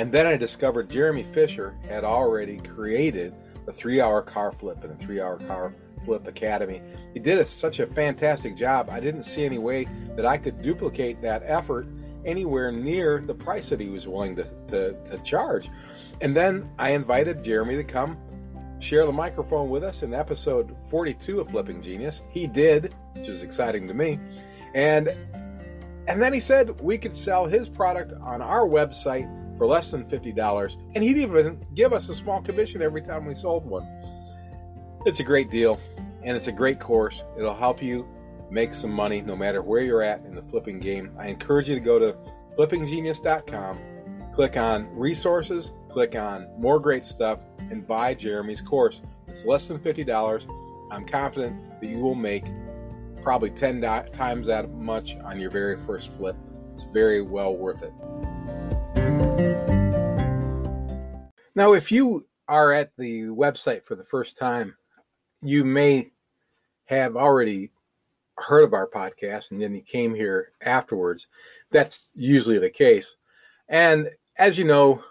And 0.00 0.10
then 0.10 0.26
I 0.26 0.38
discovered 0.38 0.88
Jeremy 0.88 1.24
Fisher 1.24 1.76
had 1.86 2.04
already 2.04 2.56
created 2.56 3.34
the 3.66 3.72
three 3.72 4.00
hour 4.00 4.22
car 4.22 4.50
flip 4.50 4.82
and 4.82 4.98
the 4.98 5.04
three 5.04 5.20
hour 5.20 5.36
car 5.40 5.74
flip 6.06 6.26
academy. 6.26 6.80
He 7.12 7.20
did 7.20 7.38
a, 7.38 7.44
such 7.44 7.80
a 7.80 7.86
fantastic 7.86 8.56
job. 8.56 8.88
I 8.90 8.98
didn't 8.98 9.24
see 9.24 9.44
any 9.44 9.58
way 9.58 9.86
that 10.16 10.24
I 10.24 10.38
could 10.38 10.62
duplicate 10.62 11.20
that 11.20 11.42
effort 11.44 11.86
anywhere 12.24 12.72
near 12.72 13.20
the 13.20 13.34
price 13.34 13.68
that 13.68 13.78
he 13.78 13.90
was 13.90 14.08
willing 14.08 14.36
to, 14.36 14.44
to, 14.68 14.94
to 15.04 15.18
charge. 15.18 15.68
And 16.22 16.34
then 16.34 16.70
I 16.78 16.92
invited 16.92 17.44
Jeremy 17.44 17.76
to 17.76 17.84
come 17.84 18.16
share 18.78 19.04
the 19.04 19.12
microphone 19.12 19.68
with 19.68 19.84
us 19.84 20.02
in 20.02 20.14
episode 20.14 20.74
42 20.88 21.40
of 21.40 21.50
Flipping 21.50 21.82
Genius. 21.82 22.22
He 22.30 22.46
did, 22.46 22.94
which 23.12 23.28
is 23.28 23.42
exciting 23.42 23.86
to 23.86 23.92
me. 23.92 24.18
And 24.72 25.14
and 26.08 26.20
then 26.20 26.32
he 26.32 26.40
said 26.40 26.80
we 26.80 26.96
could 26.96 27.14
sell 27.14 27.44
his 27.44 27.68
product 27.68 28.14
on 28.22 28.40
our 28.40 28.66
website 28.66 29.28
for 29.60 29.66
less 29.66 29.90
than 29.90 30.04
$50, 30.06 30.82
and 30.94 31.04
he'd 31.04 31.18
even 31.18 31.60
give 31.74 31.92
us 31.92 32.08
a 32.08 32.14
small 32.14 32.40
commission 32.40 32.80
every 32.80 33.02
time 33.02 33.26
we 33.26 33.34
sold 33.34 33.66
one. 33.66 33.86
It's 35.04 35.20
a 35.20 35.22
great 35.22 35.50
deal, 35.50 35.78
and 36.22 36.34
it's 36.34 36.46
a 36.46 36.52
great 36.52 36.80
course. 36.80 37.24
It'll 37.36 37.52
help 37.52 37.82
you 37.82 38.08
make 38.50 38.72
some 38.72 38.90
money 38.90 39.20
no 39.20 39.36
matter 39.36 39.60
where 39.60 39.82
you're 39.82 40.00
at 40.02 40.24
in 40.24 40.34
the 40.34 40.40
flipping 40.40 40.80
game. 40.80 41.14
I 41.18 41.26
encourage 41.26 41.68
you 41.68 41.74
to 41.74 41.80
go 41.82 41.98
to 41.98 42.16
flippinggenius.com, 42.56 44.32
click 44.32 44.56
on 44.56 44.88
resources, 44.96 45.72
click 45.90 46.16
on 46.16 46.48
more 46.58 46.80
great 46.80 47.06
stuff, 47.06 47.40
and 47.58 47.86
buy 47.86 48.14
Jeremy's 48.14 48.62
course. 48.62 49.02
It's 49.28 49.44
less 49.44 49.68
than 49.68 49.78
$50. 49.78 50.46
I'm 50.90 51.04
confident 51.04 51.82
that 51.82 51.86
you 51.86 51.98
will 51.98 52.14
make 52.14 52.46
probably 53.22 53.50
10 53.50 53.82
times 54.10 54.46
that 54.46 54.70
much 54.70 55.16
on 55.16 55.38
your 55.38 55.50
very 55.50 55.76
first 55.84 56.16
flip. 56.16 56.36
It's 56.72 56.84
very 56.94 57.20
well 57.20 57.54
worth 57.54 57.82
it. 57.82 57.92
Now, 61.60 61.74
if 61.74 61.92
you 61.92 62.26
are 62.48 62.72
at 62.72 62.96
the 62.96 63.24
website 63.24 63.84
for 63.84 63.94
the 63.94 64.02
first 64.02 64.38
time, 64.38 64.74
you 65.42 65.62
may 65.62 66.10
have 66.86 67.16
already 67.16 67.70
heard 68.38 68.64
of 68.64 68.72
our 68.72 68.88
podcast 68.88 69.50
and 69.50 69.60
then 69.60 69.74
you 69.74 69.82
came 69.82 70.14
here 70.14 70.52
afterwards. 70.62 71.28
That's 71.70 72.12
usually 72.14 72.58
the 72.58 72.70
case. 72.70 73.14
And 73.68 74.08
as 74.38 74.56
you 74.56 74.64
know, 74.64 75.04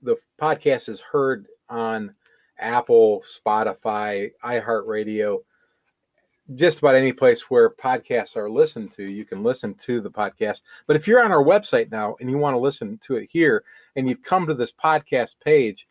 the 0.00 0.16
podcast 0.40 0.88
is 0.88 1.02
heard 1.02 1.46
on 1.68 2.14
Apple, 2.58 3.22
Spotify, 3.26 4.30
iHeartRadio, 4.42 5.40
just 6.54 6.78
about 6.78 6.94
any 6.94 7.12
place 7.12 7.42
where 7.42 7.70
podcasts 7.70 8.36
are 8.36 8.50
listened 8.50 8.90
to, 8.92 9.04
you 9.04 9.24
can 9.24 9.42
listen 9.42 9.74
to 9.74 10.00
the 10.00 10.10
podcast. 10.10 10.62
But 10.86 10.96
if 10.96 11.06
you're 11.06 11.24
on 11.24 11.32
our 11.32 11.44
website 11.44 11.90
now 11.90 12.16
and 12.20 12.30
you 12.30 12.38
want 12.38 12.54
to 12.54 12.60
listen 12.60 12.98
to 12.98 13.16
it 13.16 13.28
here 13.30 13.64
and 13.96 14.08
you've 14.08 14.22
come 14.22 14.46
to 14.46 14.54
this 14.54 14.72
podcast 14.72 15.40
page, 15.40 15.86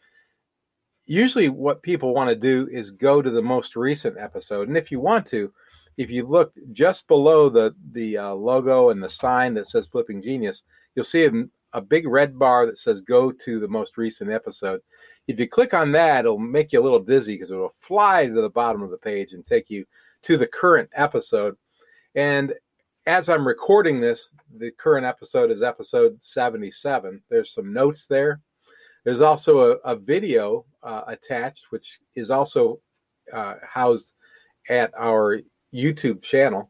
usually 1.05 1.49
what 1.49 1.83
people 1.83 2.13
want 2.13 2.29
to 2.29 2.35
do 2.35 2.67
is 2.71 2.91
go 2.91 3.21
to 3.21 3.29
the 3.29 3.41
most 3.41 3.75
recent 3.75 4.17
episode. 4.17 4.67
And 4.67 4.77
if 4.77 4.91
you 4.91 4.99
want 4.99 5.25
to, 5.27 5.51
if 5.97 6.09
you 6.09 6.25
look 6.25 6.53
just 6.71 7.07
below 7.07 7.49
the 7.49 7.75
the 7.91 8.17
uh, 8.17 8.33
logo 8.33 8.89
and 8.89 9.03
the 9.03 9.09
sign 9.09 9.53
that 9.55 9.67
says 9.67 9.87
Flipping 9.87 10.21
Genius, 10.21 10.63
you'll 10.95 11.05
see 11.05 11.25
a, 11.25 11.31
a 11.73 11.81
big 11.81 12.07
red 12.07 12.37
bar 12.37 12.65
that 12.65 12.77
says 12.77 13.01
"Go 13.01 13.31
to 13.31 13.59
the 13.59 13.67
most 13.67 13.97
recent 13.97 14.31
episode." 14.31 14.81
If 15.27 15.39
you 15.39 15.47
click 15.47 15.73
on 15.73 15.91
that, 15.93 16.25
it'll 16.25 16.37
make 16.37 16.71
you 16.71 16.79
a 16.79 16.83
little 16.83 16.99
dizzy 16.99 17.35
because 17.35 17.51
it 17.51 17.55
will 17.55 17.73
fly 17.79 18.27
to 18.27 18.41
the 18.41 18.49
bottom 18.49 18.81
of 18.81 18.91
the 18.91 18.97
page 18.97 19.33
and 19.33 19.45
take 19.45 19.69
you 19.69 19.85
to 20.23 20.37
the 20.37 20.47
current 20.47 20.89
episode. 20.93 21.55
And 22.15 22.53
as 23.07 23.29
I'm 23.29 23.47
recording 23.47 23.99
this, 23.99 24.31
the 24.57 24.71
current 24.71 25.05
episode 25.05 25.51
is 25.51 25.63
episode 25.63 26.23
77. 26.23 27.21
There's 27.29 27.53
some 27.53 27.73
notes 27.73 28.05
there. 28.05 28.41
There's 29.03 29.21
also 29.21 29.71
a, 29.71 29.75
a 29.77 29.95
video 29.95 30.65
uh, 30.83 31.03
attached, 31.07 31.65
which 31.71 31.99
is 32.15 32.29
also 32.29 32.79
uh, 33.33 33.55
housed 33.63 34.13
at 34.69 34.91
our 34.97 35.41
YouTube 35.73 36.21
channel. 36.21 36.69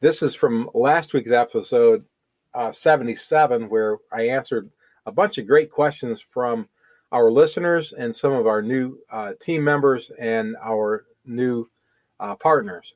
This 0.00 0.22
is 0.22 0.34
from 0.34 0.70
last 0.74 1.12
week's 1.12 1.30
episode 1.30 2.04
uh, 2.54 2.72
77, 2.72 3.68
where 3.68 3.98
I 4.12 4.28
answered 4.28 4.70
a 5.06 5.12
bunch 5.12 5.38
of 5.38 5.46
great 5.46 5.70
questions 5.70 6.20
from 6.20 6.68
our 7.12 7.30
listeners 7.30 7.92
and 7.92 8.14
some 8.14 8.32
of 8.32 8.46
our 8.46 8.62
new 8.62 8.98
uh, 9.10 9.32
team 9.40 9.64
members 9.64 10.10
and 10.18 10.56
our 10.62 11.06
new 11.24 11.68
uh, 12.20 12.34
partners. 12.36 12.94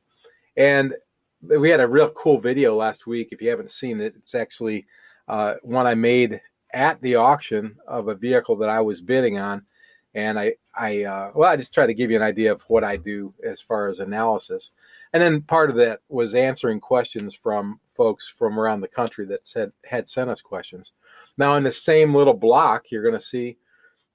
And 0.56 0.94
we 1.42 1.68
had 1.68 1.80
a 1.80 1.88
real 1.88 2.10
cool 2.10 2.38
video 2.38 2.76
last 2.76 3.06
week. 3.06 3.28
If 3.32 3.42
you 3.42 3.50
haven't 3.50 3.70
seen 3.70 4.00
it, 4.00 4.14
it's 4.16 4.34
actually 4.34 4.86
uh, 5.28 5.54
one 5.62 5.86
I 5.86 5.94
made 5.94 6.40
at 6.72 7.00
the 7.02 7.16
auction 7.16 7.76
of 7.86 8.08
a 8.08 8.14
vehicle 8.14 8.56
that 8.56 8.68
I 8.68 8.80
was 8.80 9.00
bidding 9.00 9.38
on. 9.38 9.62
And 10.14 10.38
I, 10.38 10.54
I, 10.74 11.04
uh, 11.04 11.32
well, 11.34 11.50
I 11.50 11.56
just 11.56 11.74
try 11.74 11.86
to 11.86 11.94
give 11.94 12.10
you 12.10 12.16
an 12.16 12.22
idea 12.22 12.52
of 12.52 12.62
what 12.68 12.84
I 12.84 12.96
do 12.96 13.34
as 13.44 13.60
far 13.60 13.88
as 13.88 13.98
analysis. 13.98 14.70
And 15.12 15.22
then 15.22 15.42
part 15.42 15.70
of 15.70 15.76
that 15.76 16.00
was 16.08 16.34
answering 16.34 16.80
questions 16.80 17.34
from 17.34 17.80
folks 17.94 18.28
from 18.28 18.58
around 18.58 18.80
the 18.80 18.88
country 18.88 19.26
that 19.26 19.46
said 19.46 19.72
had 19.84 20.08
sent 20.08 20.30
us 20.30 20.40
questions. 20.40 20.92
Now, 21.38 21.56
in 21.56 21.62
the 21.62 21.72
same 21.72 22.14
little 22.14 22.34
block, 22.34 22.90
you're 22.90 23.02
going 23.02 23.14
to 23.14 23.20
see 23.20 23.56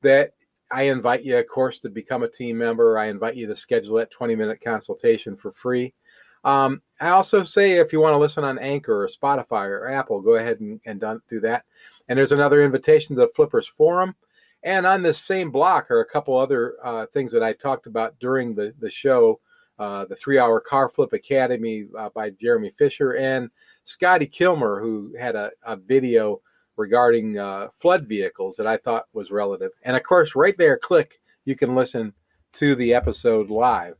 that 0.02 0.34
I 0.72 0.84
invite 0.84 1.24
you, 1.24 1.38
of 1.38 1.48
course, 1.48 1.80
to 1.80 1.90
become 1.90 2.24
a 2.24 2.30
team 2.30 2.58
member. 2.58 2.98
I 2.98 3.08
invite 3.08 3.36
you 3.36 3.48
to 3.48 3.56
schedule 3.56 3.98
that 3.98 4.12
20 4.12 4.36
minute 4.36 4.62
consultation 4.62 5.36
for 5.36 5.52
free. 5.52 5.94
Um, 6.44 6.82
I 7.02 7.10
also 7.10 7.44
say 7.44 7.74
if 7.74 7.92
you 7.92 8.00
want 8.00 8.14
to 8.14 8.20
listen 8.20 8.44
on 8.44 8.60
Anchor 8.60 9.04
or 9.04 9.08
Spotify 9.08 9.66
or 9.66 9.90
Apple, 9.90 10.22
go 10.22 10.36
ahead 10.36 10.60
and, 10.60 10.80
and 10.86 11.04
do 11.30 11.40
that. 11.42 11.66
And 12.08 12.18
there's 12.18 12.32
another 12.32 12.64
invitation 12.64 13.16
to 13.16 13.22
the 13.22 13.32
Flippers 13.36 13.68
Forum. 13.68 14.16
And 14.64 14.86
on 14.86 15.02
this 15.02 15.20
same 15.20 15.52
block 15.52 15.90
are 15.90 16.02
a 16.02 16.06
couple 16.06 16.38
other 16.38 16.76
uh, 16.84 17.06
things 17.08 17.32
that 17.32 17.44
I 17.44 17.54
talked 17.54 17.88
about 17.88 18.20
during 18.20 18.56
the, 18.56 18.74
the 18.80 18.90
show 18.90 19.40
uh, 19.80 20.06
the 20.06 20.16
three 20.16 20.38
hour 20.38 20.60
car 20.60 20.90
flip 20.90 21.14
academy 21.14 21.88
uh, 21.98 22.10
by 22.14 22.30
Jeremy 22.30 22.72
Fisher 22.78 23.16
and 23.16 23.50
Scotty 23.86 24.28
Kilmer, 24.28 24.80
who 24.82 25.16
had 25.18 25.36
a, 25.36 25.52
a 25.64 25.78
video 25.78 26.42
regarding 26.76 27.38
uh, 27.38 27.70
flood 27.78 28.06
vehicles 28.06 28.56
that 28.58 28.68
I 28.68 28.78
thought 28.78 29.06
was 29.14 29.32
relative. 29.32 29.72
And 29.84 29.96
of 29.96 30.04
course, 30.04 30.36
right 30.36 30.58
there, 30.58 30.78
click, 30.78 31.20
you 31.46 31.56
can 31.56 31.76
listen 31.76 32.14
to 32.54 32.76
the 32.76 32.94
episode 32.94 33.50
live. 33.50 33.96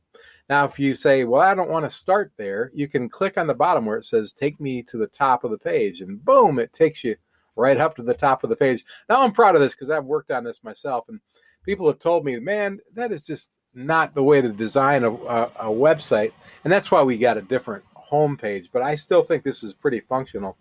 Now, 0.50 0.66
if 0.66 0.80
you 0.80 0.96
say, 0.96 1.24
well, 1.26 1.42
I 1.42 1.54
don't 1.54 1.70
want 1.70 1.86
to 1.86 1.92
start 1.92 2.32
there, 2.38 2.72
you 2.74 2.88
can 2.88 3.08
click 3.08 3.38
on 3.38 3.48
the 3.48 3.54
bottom 3.54 3.86
where 3.86 3.98
it 3.98 4.06
says, 4.06 4.34
take 4.34 4.60
me 4.60 4.82
to 4.84 4.98
the 4.98 5.08
top 5.08 5.44
of 5.44 5.52
the 5.52 5.58
page. 5.58 6.02
And 6.02 6.24
boom, 6.26 6.58
it 6.58 6.74
takes 6.74 7.04
you 7.04 7.16
right 7.56 7.78
up 7.78 7.96
to 7.98 8.04
the 8.04 8.14
top 8.14 8.44
of 8.44 8.50
the 8.50 8.56
page. 8.56 8.84
Now, 9.08 9.22
I'm 9.22 9.32
proud 9.32 9.56
of 9.56 9.62
this 9.62 9.76
because 9.76 9.90
I've 9.90 10.06
worked 10.06 10.32
on 10.32 10.44
this 10.44 10.64
myself. 10.64 11.06
And 11.08 11.20
people 11.64 11.88
have 11.88 12.00
told 12.00 12.26
me, 12.26 12.40
man, 12.40 12.80
that 12.96 13.12
is 13.12 13.24
just 13.24 13.52
not 13.86 14.14
the 14.14 14.24
way 14.24 14.42
to 14.42 14.50
design 14.50 15.04
a, 15.04 15.12
a, 15.12 15.44
a 15.44 15.70
website. 15.70 16.32
And 16.64 16.72
that's 16.72 16.92
why 16.92 17.02
we 17.02 17.18
got 17.18 17.38
a 17.38 17.42
different 17.42 17.84
home 17.94 18.38
page. 18.38 18.70
But 18.72 18.82
I 18.82 18.96
still 18.96 19.24
think 19.24 19.44
this 19.44 19.64
is 19.64 19.74
pretty 19.74 20.00
functional. 20.00 20.58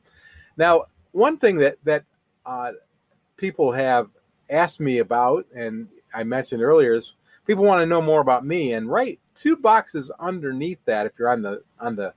Now, 0.56 0.84
one 1.12 1.36
thing 1.36 1.56
that, 1.58 1.78
that 1.84 2.04
uh, 2.46 2.72
people 3.36 3.72
have 3.72 4.08
asked 4.50 4.80
me 4.80 4.98
about, 4.98 5.46
and 5.54 5.88
I 6.14 6.24
mentioned 6.24 6.62
earlier, 6.62 6.94
is 6.94 7.14
people 7.46 7.64
want 7.64 7.80
to 7.80 7.86
know 7.86 8.02
more 8.02 8.20
about 8.20 8.46
me. 8.46 8.72
And 8.72 8.90
right 8.90 9.18
two 9.38 9.56
boxes 9.56 10.10
underneath 10.18 10.78
that, 10.84 11.06
if 11.06 11.18
you're 11.18 11.30
on 11.30 11.42
the 11.42 11.62
on 11.78 11.96
the 11.96 12.12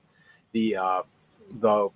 the 0.51 0.75
uh, 0.75 1.03
the 1.59 1.89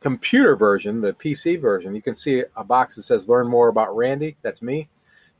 computer 0.00 0.56
version, 0.56 1.00
the 1.00 1.12
PC 1.14 1.60
version, 1.60 1.94
you 1.94 2.02
can 2.02 2.14
see 2.14 2.44
a 2.56 2.64
box 2.64 2.94
that 2.94 3.02
says 3.02 3.28
"Learn 3.28 3.48
more 3.48 3.68
about 3.68 3.96
Randy." 3.96 4.36
That's 4.42 4.62
me. 4.62 4.88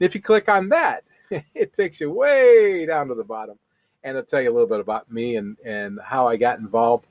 And 0.01 0.07
if 0.07 0.14
you 0.14 0.21
click 0.21 0.49
on 0.49 0.69
that, 0.71 1.05
it 1.55 1.73
takes 1.73 2.01
you 2.01 2.11
way 2.11 2.87
down 2.87 3.09
to 3.09 3.14
the 3.14 3.25
bottom, 3.25 3.59
and 4.05 4.17
it'll 4.17 4.27
tell 4.27 4.41
you 4.41 4.51
a 4.51 4.55
little 4.55 4.69
bit 4.69 4.81
about 4.81 5.11
me 5.11 5.37
and 5.37 5.57
and 5.64 5.99
how 6.03 6.29
I 6.29 6.37
got 6.37 6.59
involved 6.59 7.07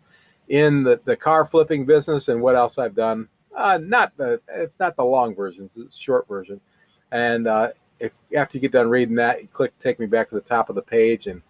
in 0.49 0.83
the, 0.83 0.99
the 1.05 1.15
car 1.15 1.45
flipping 1.45 1.85
business 1.85 2.29
and 2.29 2.41
what 2.41 2.55
else 2.55 2.77
I've 2.77 2.95
done. 2.95 3.27
Uh, 3.55 3.79
not 3.81 4.15
the 4.17 4.41
it's 4.47 4.79
not 4.79 4.95
the 4.95 5.05
long 5.05 5.35
version, 5.35 5.65
it's 5.65 5.75
the 5.75 5.87
short 5.91 6.27
version. 6.27 6.61
And 7.11 7.47
uh, 7.47 7.71
if 7.99 8.11
after 8.35 8.57
you 8.57 8.61
get 8.61 8.71
done 8.71 8.89
reading 8.89 9.15
that, 9.15 9.41
you 9.41 9.47
click 9.47 9.77
take 9.79 9.99
me 9.99 10.05
back 10.05 10.29
to 10.29 10.35
the 10.35 10.41
top 10.41 10.69
of 10.69 10.75
the 10.75 10.81
page, 10.81 11.27
and 11.27 11.41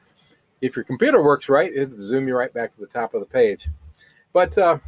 if 0.62 0.76
your 0.76 0.86
computer 0.86 1.24
works 1.24 1.50
right, 1.50 1.74
it'll 1.74 2.00
zoom 2.00 2.28
you 2.28 2.36
right 2.36 2.54
back 2.54 2.74
to 2.76 2.82
the 2.82 2.88
top 2.88 3.14
of 3.14 3.20
the 3.20 3.26
page. 3.26 3.70
But 4.34 4.58
uh, 4.58 4.80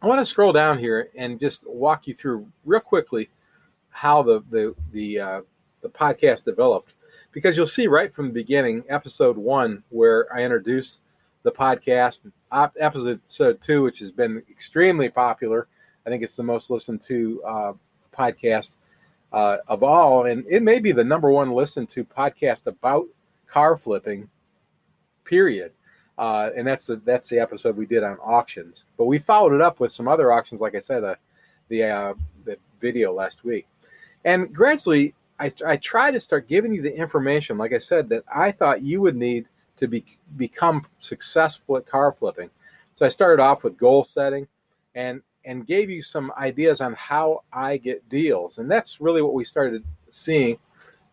I 0.00 0.06
want 0.06 0.20
to 0.20 0.26
scroll 0.26 0.52
down 0.52 0.78
here 0.78 1.10
and 1.16 1.40
just 1.40 1.68
walk 1.68 2.06
you 2.06 2.14
through 2.14 2.46
real 2.64 2.80
quickly 2.80 3.30
how 3.90 4.22
the 4.22 4.42
the 4.50 4.74
the 4.92 5.20
uh, 5.20 5.40
the 5.80 5.88
podcast 5.88 6.44
developed, 6.44 6.94
because 7.32 7.56
you'll 7.56 7.66
see 7.66 7.86
right 7.86 8.12
from 8.12 8.26
the 8.26 8.32
beginning, 8.32 8.84
episode 8.88 9.36
one, 9.36 9.82
where 9.90 10.32
I 10.34 10.42
introduce 10.42 11.00
the 11.42 11.52
podcast, 11.52 12.30
episode 12.52 13.60
two, 13.60 13.82
which 13.82 13.98
has 14.00 14.10
been 14.10 14.42
extremely 14.50 15.08
popular. 15.08 15.68
I 16.06 16.10
think 16.10 16.22
it's 16.22 16.36
the 16.36 16.42
most 16.42 16.70
listened 16.70 17.00
to 17.02 17.42
uh, 17.44 17.72
podcast 18.16 18.74
uh, 19.32 19.58
of 19.66 19.82
all, 19.82 20.26
and 20.26 20.44
it 20.48 20.62
may 20.62 20.80
be 20.80 20.92
the 20.92 21.04
number 21.04 21.30
one 21.30 21.52
listened 21.52 21.88
to 21.90 22.04
podcast 22.04 22.66
about 22.66 23.06
car 23.46 23.76
flipping. 23.76 24.28
Period. 25.24 25.72
Uh, 26.16 26.50
and 26.56 26.66
that's 26.66 26.86
the 26.86 26.96
that's 27.04 27.28
the 27.28 27.38
episode 27.38 27.76
we 27.76 27.86
did 27.86 28.02
on 28.02 28.16
auctions. 28.18 28.84
But 28.96 29.04
we 29.04 29.18
followed 29.18 29.52
it 29.52 29.60
up 29.60 29.78
with 29.78 29.92
some 29.92 30.08
other 30.08 30.32
auctions, 30.32 30.60
like 30.60 30.74
I 30.74 30.80
said, 30.80 31.04
uh, 31.04 31.14
the 31.68 31.84
uh, 31.84 32.14
the 32.44 32.56
video 32.80 33.12
last 33.12 33.44
week, 33.44 33.68
and 34.24 34.52
gradually 34.52 35.14
I 35.38 35.50
I 35.66 35.76
try 35.76 36.10
to 36.10 36.20
start 36.20 36.48
giving 36.48 36.72
you 36.72 36.82
the 36.82 36.94
information, 36.94 37.58
like 37.58 37.72
I 37.72 37.78
said, 37.78 38.08
that 38.10 38.24
I 38.34 38.50
thought 38.50 38.82
you 38.82 39.00
would 39.00 39.16
need 39.16 39.46
to 39.76 39.88
be 39.88 40.04
become 40.36 40.84
successful 41.00 41.76
at 41.76 41.86
car 41.86 42.12
flipping. 42.12 42.50
So 42.96 43.06
I 43.06 43.08
started 43.08 43.42
off 43.42 43.64
with 43.64 43.76
goal 43.76 44.04
setting, 44.04 44.46
and 44.94 45.22
and 45.44 45.66
gave 45.66 45.88
you 45.88 46.02
some 46.02 46.32
ideas 46.36 46.80
on 46.80 46.94
how 46.94 47.42
I 47.52 47.76
get 47.78 48.08
deals. 48.08 48.58
And 48.58 48.70
that's 48.70 49.00
really 49.00 49.22
what 49.22 49.34
we 49.34 49.44
started 49.44 49.84
seeing. 50.10 50.58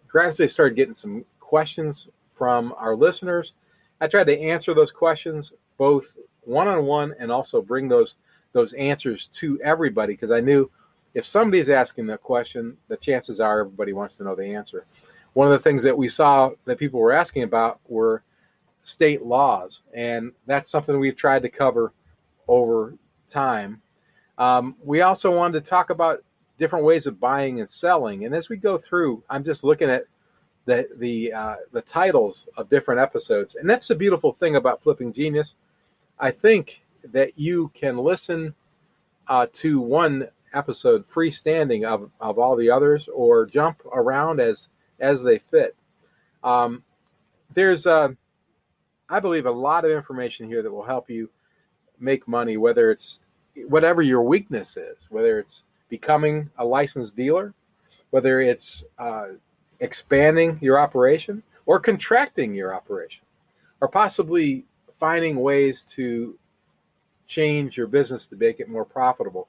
Gradually 0.08 0.50
started 0.50 0.76
getting 0.76 0.96
some 0.96 1.24
questions 1.40 2.10
from 2.34 2.74
our 2.78 2.96
listeners. 2.96 3.54
I 4.02 4.08
tried 4.08 4.28
to 4.28 4.40
answer 4.40 4.74
those 4.74 4.92
questions 4.92 5.54
both 5.78 6.18
one 6.42 6.68
on 6.68 6.86
one 6.86 7.14
and 7.20 7.32
also 7.32 7.62
bring 7.62 7.88
those 7.88 8.16
those 8.52 8.74
answers 8.74 9.28
to 9.28 9.60
everybody 9.62 10.14
because 10.14 10.32
I 10.32 10.40
knew 10.40 10.70
if 11.16 11.26
somebody's 11.26 11.70
asking 11.70 12.06
that 12.08 12.22
question, 12.22 12.78
the 12.88 12.98
chances 12.98 13.40
are 13.40 13.62
everybody 13.62 13.94
wants 13.94 14.18
to 14.18 14.24
know 14.24 14.36
the 14.36 14.54
answer. 14.54 14.86
One 15.34 15.48
of 15.48 15.54
the 15.54 15.60
things 15.60 15.82
that 15.84 15.98
we 15.98 16.08
saw 16.08 16.52
that 16.66 16.78
people 16.78 17.00
were 17.00 17.12
asking 17.12 17.44
about 17.44 17.80
were 17.88 18.24
state 18.84 19.24
laws, 19.24 19.82
and 19.94 20.32
that's 20.46 20.70
something 20.70 21.00
we've 21.00 21.16
tried 21.16 21.42
to 21.42 21.50
cover 21.50 21.94
over 22.48 22.94
time 23.28 23.82
um, 24.38 24.76
we 24.84 25.02
also 25.02 25.36
wanted 25.36 25.64
to 25.64 25.70
talk 25.70 25.90
about 25.90 26.24
different 26.58 26.86
ways 26.86 27.08
of 27.08 27.20
buying 27.20 27.60
and 27.60 27.70
selling. 27.70 28.26
And 28.26 28.36
as 28.36 28.50
we 28.50 28.58
go 28.58 28.78
through, 28.78 29.24
I'm 29.30 29.44
just 29.44 29.64
looking 29.64 29.90
at 29.90 30.06
the 30.66 30.88
the 30.98 31.32
uh, 31.34 31.56
the 31.72 31.82
titles 31.82 32.48
of 32.58 32.70
different 32.70 33.00
episodes, 33.00 33.56
and 33.56 33.70
that's 33.70 33.88
the 33.88 33.96
beautiful 33.96 34.34
thing 34.34 34.56
about 34.56 34.82
Flipping 34.82 35.14
Genius. 35.14 35.56
I 36.20 36.32
think 36.32 36.82
that 37.12 37.38
you 37.38 37.72
can 37.74 37.98
listen 37.98 38.56
uh, 39.28 39.48
to 39.54 39.80
one 39.80 40.28
episode 40.56 41.06
freestanding 41.08 41.86
of, 41.86 42.10
of 42.20 42.40
all 42.40 42.56
the 42.56 42.72
others, 42.72 43.08
or 43.14 43.46
jump 43.46 43.82
around 43.94 44.40
as 44.40 44.70
as 45.00 45.22
they 45.22 45.38
fit. 45.38 45.76
Um, 46.44 46.84
there's, 47.54 47.86
uh, 47.86 48.10
I 49.10 49.20
believe, 49.20 49.46
a 49.46 49.52
lot 49.52 49.86
of 49.86 49.92
information 49.92 50.48
here 50.48 50.64
that 50.64 50.72
will 50.72 50.84
help 50.84 51.10
you 51.10 51.30
make 52.00 52.28
money, 52.28 52.58
whether 52.58 52.92
it's 52.92 53.22
whatever 53.68 54.02
your 54.02 54.22
weakness 54.24 54.78
is, 54.78 55.08
whether 55.10 55.38
it's 55.40 55.64
becoming 55.90 56.50
a 56.58 56.66
licensed 56.66 57.16
dealer, 57.16 57.54
whether 58.10 58.40
it's 58.40 58.84
uh, 58.98 59.28
expanding 59.80 60.58
your 60.62 60.80
operation 60.80 61.44
or 61.66 61.80
contracting 61.80 62.54
your 62.54 62.74
operation, 62.74 63.24
or 63.82 63.88
possibly 63.88 64.66
finding 64.94 65.38
ways 65.38 65.84
to 65.84 66.38
change 67.28 67.76
your 67.76 67.88
business 67.88 68.28
to 68.28 68.36
make 68.36 68.60
it 68.60 68.70
more 68.70 68.86
profitable. 68.86 69.48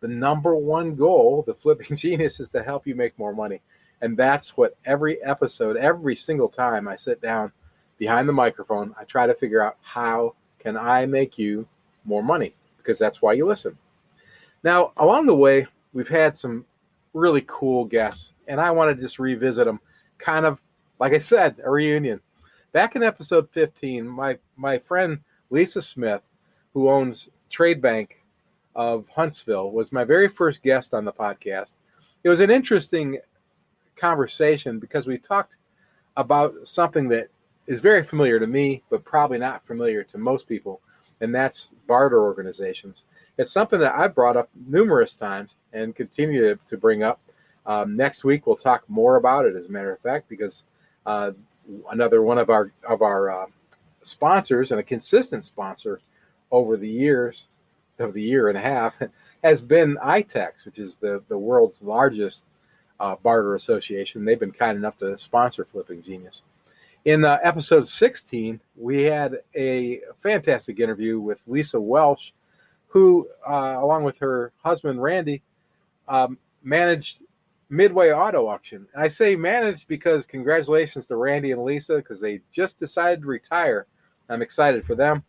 The 0.00 0.08
number 0.08 0.54
one 0.54 0.94
goal, 0.94 1.42
the 1.46 1.54
flipping 1.54 1.96
genius, 1.96 2.40
is 2.40 2.48
to 2.50 2.62
help 2.62 2.86
you 2.86 2.94
make 2.94 3.18
more 3.18 3.34
money. 3.34 3.60
And 4.00 4.16
that's 4.16 4.56
what 4.56 4.76
every 4.84 5.22
episode, 5.24 5.76
every 5.76 6.14
single 6.14 6.48
time 6.48 6.86
I 6.86 6.96
sit 6.96 7.20
down 7.20 7.52
behind 7.98 8.28
the 8.28 8.32
microphone, 8.32 8.94
I 8.98 9.04
try 9.04 9.26
to 9.26 9.34
figure 9.34 9.62
out 9.62 9.76
how 9.82 10.34
can 10.58 10.76
I 10.76 11.06
make 11.06 11.36
you 11.36 11.66
more 12.04 12.22
money 12.22 12.54
because 12.76 12.98
that's 12.98 13.20
why 13.20 13.32
you 13.32 13.46
listen. 13.46 13.76
Now, 14.62 14.92
along 14.96 15.26
the 15.26 15.34
way, 15.34 15.66
we've 15.92 16.08
had 16.08 16.36
some 16.36 16.64
really 17.12 17.44
cool 17.46 17.84
guests, 17.84 18.34
and 18.46 18.60
I 18.60 18.70
want 18.70 18.94
to 18.94 19.02
just 19.02 19.18
revisit 19.18 19.66
them 19.66 19.80
kind 20.18 20.46
of 20.46 20.62
like 20.98 21.12
I 21.12 21.18
said, 21.18 21.60
a 21.64 21.70
reunion. 21.70 22.20
Back 22.72 22.96
in 22.96 23.02
episode 23.02 23.48
15, 23.50 24.06
my 24.06 24.38
my 24.56 24.78
friend 24.78 25.20
Lisa 25.50 25.80
Smith, 25.80 26.22
who 26.74 26.90
owns 26.90 27.30
Trade 27.50 27.80
Bank 27.80 28.22
of 28.78 29.08
Huntsville, 29.08 29.72
was 29.72 29.90
my 29.90 30.04
very 30.04 30.28
first 30.28 30.62
guest 30.62 30.94
on 30.94 31.04
the 31.04 31.12
podcast. 31.12 31.72
It 32.22 32.28
was 32.28 32.38
an 32.38 32.50
interesting 32.50 33.18
conversation 33.96 34.78
because 34.78 35.04
we 35.04 35.18
talked 35.18 35.56
about 36.16 36.54
something 36.62 37.08
that 37.08 37.26
is 37.66 37.80
very 37.80 38.04
familiar 38.04 38.38
to 38.38 38.46
me, 38.46 38.84
but 38.88 39.04
probably 39.04 39.36
not 39.36 39.66
familiar 39.66 40.04
to 40.04 40.16
most 40.16 40.48
people, 40.48 40.80
and 41.20 41.34
that's 41.34 41.72
barter 41.88 42.22
organizations. 42.22 43.02
It's 43.36 43.50
something 43.50 43.80
that 43.80 43.96
I've 43.96 44.14
brought 44.14 44.36
up 44.36 44.48
numerous 44.68 45.16
times 45.16 45.56
and 45.72 45.92
continue 45.92 46.40
to, 46.42 46.60
to 46.68 46.76
bring 46.76 47.02
up. 47.02 47.20
Um, 47.66 47.96
next 47.96 48.22
week 48.22 48.46
we'll 48.46 48.54
talk 48.54 48.84
more 48.88 49.16
about 49.16 49.44
it, 49.44 49.56
as 49.56 49.66
a 49.66 49.70
matter 49.70 49.92
of 49.92 50.00
fact, 50.00 50.28
because 50.28 50.64
uh, 51.04 51.32
another 51.90 52.22
one 52.22 52.38
of 52.38 52.48
our 52.48 52.70
of 52.88 53.02
our 53.02 53.30
uh, 53.30 53.46
sponsors 54.02 54.70
and 54.70 54.78
a 54.78 54.84
consistent 54.84 55.44
sponsor 55.44 56.00
over 56.52 56.76
the 56.76 56.88
years 56.88 57.48
of 58.00 58.14
the 58.14 58.22
year 58.22 58.48
and 58.48 58.58
a 58.58 58.60
half 58.60 58.96
has 59.44 59.62
been 59.62 59.96
ITEX, 59.96 60.64
which 60.64 60.78
is 60.78 60.96
the 60.96 61.22
the 61.28 61.38
world's 61.38 61.82
largest 61.82 62.46
uh, 63.00 63.16
barter 63.22 63.54
association. 63.54 64.24
They've 64.24 64.38
been 64.38 64.52
kind 64.52 64.76
enough 64.76 64.98
to 64.98 65.16
sponsor 65.18 65.64
Flipping 65.64 66.02
Genius. 66.02 66.42
In 67.04 67.24
uh, 67.24 67.38
episode 67.42 67.86
16, 67.86 68.60
we 68.76 69.04
had 69.04 69.38
a 69.56 70.00
fantastic 70.18 70.80
interview 70.80 71.20
with 71.20 71.40
Lisa 71.46 71.80
Welsh, 71.80 72.32
who, 72.88 73.28
uh, 73.46 73.76
along 73.78 74.04
with 74.04 74.18
her 74.18 74.52
husband 74.62 75.00
Randy, 75.00 75.42
um, 76.08 76.38
managed 76.62 77.20
Midway 77.70 78.12
Auto 78.12 78.46
Auction. 78.46 78.86
And 78.92 79.02
I 79.02 79.08
say 79.08 79.36
managed 79.36 79.88
because 79.88 80.26
congratulations 80.26 81.06
to 81.06 81.16
Randy 81.16 81.52
and 81.52 81.62
Lisa 81.62 81.96
because 81.96 82.20
they 82.20 82.40
just 82.50 82.80
decided 82.80 83.22
to 83.22 83.28
retire. 83.28 83.86
I'm 84.28 84.42
excited 84.42 84.84
for 84.84 84.94
them. 84.94 85.22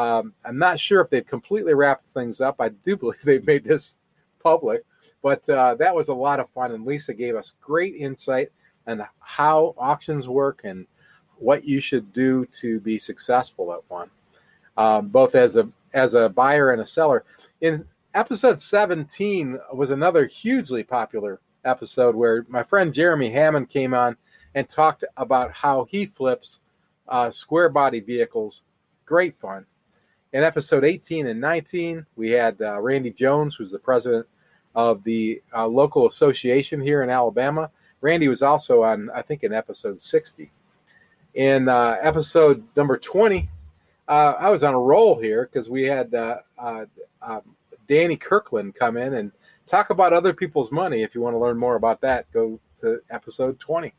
Um, 0.00 0.32
I'm 0.46 0.56
not 0.56 0.80
sure 0.80 1.02
if 1.02 1.10
they've 1.10 1.26
completely 1.26 1.74
wrapped 1.74 2.08
things 2.08 2.40
up. 2.40 2.56
I 2.58 2.70
do 2.70 2.96
believe 2.96 3.20
they've 3.22 3.46
made 3.46 3.64
this 3.64 3.98
public, 4.42 4.82
but 5.22 5.46
uh, 5.50 5.74
that 5.74 5.94
was 5.94 6.08
a 6.08 6.14
lot 6.14 6.40
of 6.40 6.48
fun. 6.50 6.72
And 6.72 6.86
Lisa 6.86 7.12
gave 7.12 7.36
us 7.36 7.56
great 7.60 7.96
insight 7.96 8.50
on 8.86 9.06
how 9.18 9.74
auctions 9.76 10.26
work 10.26 10.62
and 10.64 10.86
what 11.36 11.64
you 11.64 11.80
should 11.80 12.14
do 12.14 12.46
to 12.46 12.80
be 12.80 12.98
successful 12.98 13.74
at 13.74 13.80
one, 13.88 14.08
um, 14.78 15.08
both 15.08 15.34
as 15.34 15.56
a 15.56 15.68
as 15.92 16.14
a 16.14 16.30
buyer 16.30 16.70
and 16.70 16.80
a 16.80 16.86
seller. 16.86 17.24
In 17.60 17.84
episode 18.14 18.58
17 18.58 19.58
was 19.74 19.90
another 19.90 20.24
hugely 20.24 20.82
popular 20.82 21.40
episode 21.66 22.14
where 22.14 22.46
my 22.48 22.62
friend 22.62 22.94
Jeremy 22.94 23.28
Hammond 23.28 23.68
came 23.68 23.92
on 23.92 24.16
and 24.54 24.66
talked 24.66 25.04
about 25.18 25.52
how 25.52 25.84
he 25.84 26.06
flips 26.06 26.60
uh, 27.08 27.30
square 27.30 27.68
body 27.68 28.00
vehicles. 28.00 28.62
Great 29.04 29.34
fun. 29.34 29.66
In 30.32 30.44
episode 30.44 30.84
18 30.84 31.26
and 31.26 31.40
19, 31.40 32.06
we 32.14 32.30
had 32.30 32.60
uh, 32.62 32.80
Randy 32.80 33.10
Jones, 33.10 33.56
who's 33.56 33.72
the 33.72 33.80
president 33.80 34.26
of 34.76 35.02
the 35.02 35.42
uh, 35.52 35.66
local 35.66 36.06
association 36.06 36.80
here 36.80 37.02
in 37.02 37.10
Alabama. 37.10 37.68
Randy 38.00 38.28
was 38.28 38.40
also 38.40 38.84
on, 38.84 39.10
I 39.10 39.22
think, 39.22 39.42
in 39.42 39.52
episode 39.52 40.00
60. 40.00 40.52
In 41.34 41.68
uh, 41.68 41.96
episode 42.00 42.62
number 42.76 42.96
20, 42.96 43.48
uh, 44.06 44.34
I 44.38 44.50
was 44.50 44.62
on 44.62 44.74
a 44.74 44.78
roll 44.78 45.20
here 45.20 45.48
because 45.52 45.68
we 45.68 45.82
had 45.82 46.14
uh, 46.14 46.38
um, 47.20 47.42
Danny 47.88 48.16
Kirkland 48.16 48.76
come 48.76 48.96
in 48.96 49.14
and 49.14 49.32
talk 49.66 49.90
about 49.90 50.12
other 50.12 50.32
people's 50.32 50.70
money. 50.70 51.02
If 51.02 51.12
you 51.12 51.20
want 51.20 51.34
to 51.34 51.38
learn 51.38 51.58
more 51.58 51.74
about 51.74 52.00
that, 52.02 52.30
go 52.30 52.60
to 52.80 53.00
episode 53.10 53.58
20. 53.58 53.92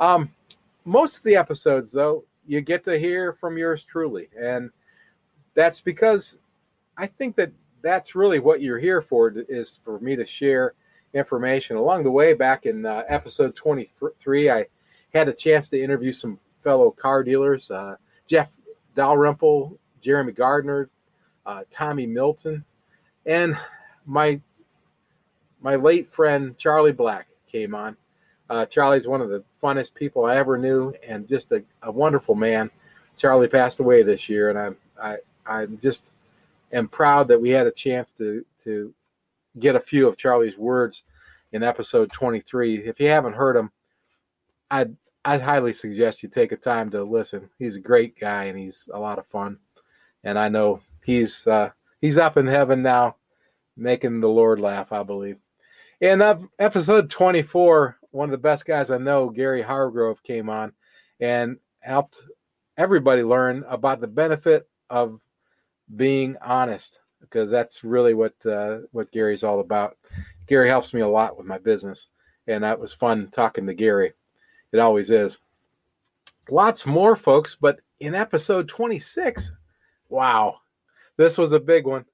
Um, 0.00 0.28
most 0.84 1.18
of 1.18 1.22
the 1.22 1.36
episodes, 1.36 1.92
though, 1.92 2.24
you 2.48 2.60
get 2.62 2.82
to 2.84 2.98
hear 2.98 3.32
from 3.32 3.56
yours 3.56 3.84
truly. 3.84 4.28
And 4.36 4.72
that's 5.54 5.80
because 5.80 6.38
I 6.96 7.06
think 7.06 7.36
that 7.36 7.52
that's 7.82 8.14
really 8.14 8.38
what 8.38 8.62
you're 8.62 8.78
here 8.78 9.00
for 9.00 9.32
is 9.48 9.78
for 9.84 9.98
me 10.00 10.16
to 10.16 10.24
share 10.24 10.74
information. 11.14 11.76
Along 11.76 12.04
the 12.04 12.10
way, 12.10 12.34
back 12.34 12.66
in 12.66 12.86
uh, 12.86 13.02
episode 13.08 13.54
23, 13.54 14.50
I 14.50 14.66
had 15.12 15.28
a 15.28 15.32
chance 15.32 15.68
to 15.70 15.82
interview 15.82 16.12
some 16.12 16.38
fellow 16.62 16.90
car 16.90 17.22
dealers 17.24 17.70
uh, 17.70 17.96
Jeff 18.26 18.56
Dalrymple, 18.94 19.78
Jeremy 20.00 20.32
Gardner, 20.32 20.88
uh, 21.44 21.64
Tommy 21.70 22.06
Milton. 22.06 22.64
And 23.26 23.56
my 24.06 24.40
my 25.60 25.76
late 25.76 26.10
friend 26.10 26.56
Charlie 26.58 26.92
Black 26.92 27.28
came 27.46 27.74
on. 27.74 27.96
Uh, 28.50 28.66
Charlie's 28.66 29.06
one 29.06 29.20
of 29.20 29.28
the 29.28 29.44
funnest 29.62 29.94
people 29.94 30.24
I 30.24 30.36
ever 30.36 30.58
knew, 30.58 30.92
and 31.06 31.28
just 31.28 31.52
a, 31.52 31.62
a 31.82 31.90
wonderful 31.90 32.34
man. 32.34 32.70
Charlie 33.16 33.48
passed 33.48 33.80
away 33.80 34.02
this 34.02 34.28
year, 34.28 34.50
and 34.50 34.58
I'm 34.58 34.76
I 35.00 35.18
I'm 35.46 35.78
just 35.78 36.10
am 36.72 36.88
proud 36.88 37.28
that 37.28 37.40
we 37.40 37.50
had 37.50 37.66
a 37.66 37.72
chance 37.72 38.12
to 38.12 38.44
to 38.64 38.94
get 39.58 39.76
a 39.76 39.80
few 39.80 40.08
of 40.08 40.16
Charlie's 40.16 40.56
words 40.56 41.04
in 41.52 41.62
episode 41.62 42.10
23. 42.12 42.86
If 42.86 42.98
you 43.00 43.08
haven't 43.08 43.34
heard 43.34 43.56
him, 43.56 43.70
I'd 44.70 44.96
I 45.24 45.38
highly 45.38 45.72
suggest 45.72 46.22
you 46.22 46.28
take 46.28 46.50
a 46.50 46.56
time 46.56 46.90
to 46.90 47.04
listen. 47.04 47.48
He's 47.58 47.76
a 47.76 47.80
great 47.80 48.18
guy 48.18 48.44
and 48.44 48.58
he's 48.58 48.88
a 48.92 48.98
lot 48.98 49.18
of 49.18 49.26
fun, 49.26 49.58
and 50.24 50.38
I 50.38 50.48
know 50.48 50.80
he's 51.04 51.46
uh, 51.46 51.70
he's 52.00 52.18
up 52.18 52.36
in 52.36 52.46
heaven 52.46 52.82
now, 52.82 53.16
making 53.76 54.20
the 54.20 54.28
Lord 54.28 54.60
laugh. 54.60 54.92
I 54.92 55.02
believe. 55.02 55.36
In 56.00 56.20
episode 56.58 57.08
24, 57.10 57.96
one 58.10 58.28
of 58.28 58.32
the 58.32 58.38
best 58.38 58.66
guys 58.66 58.90
I 58.90 58.98
know, 58.98 59.30
Gary 59.30 59.62
Hargrove, 59.62 60.20
came 60.24 60.50
on 60.50 60.72
and 61.20 61.58
helped 61.78 62.20
everybody 62.76 63.22
learn 63.22 63.64
about 63.68 64.00
the 64.00 64.08
benefit 64.08 64.68
of 64.90 65.20
being 65.96 66.36
honest 66.42 67.00
because 67.20 67.50
that's 67.50 67.84
really 67.84 68.14
what 68.14 68.34
uh, 68.46 68.78
what 68.92 69.10
Gary's 69.12 69.44
all 69.44 69.60
about. 69.60 69.96
Gary 70.46 70.68
helps 70.68 70.92
me 70.92 71.00
a 71.00 71.08
lot 71.08 71.36
with 71.36 71.46
my 71.46 71.58
business, 71.58 72.08
and 72.46 72.64
that 72.64 72.78
was 72.78 72.92
fun 72.92 73.28
talking 73.30 73.66
to 73.66 73.74
Gary. 73.74 74.12
It 74.72 74.78
always 74.78 75.10
is. 75.10 75.38
Lots 76.50 76.86
more, 76.86 77.14
folks, 77.14 77.56
but 77.60 77.80
in 78.00 78.14
episode 78.14 78.68
26, 78.68 79.52
wow, 80.08 80.58
this 81.16 81.38
was 81.38 81.52
a 81.52 81.60
big 81.60 81.86
one. 81.86 82.04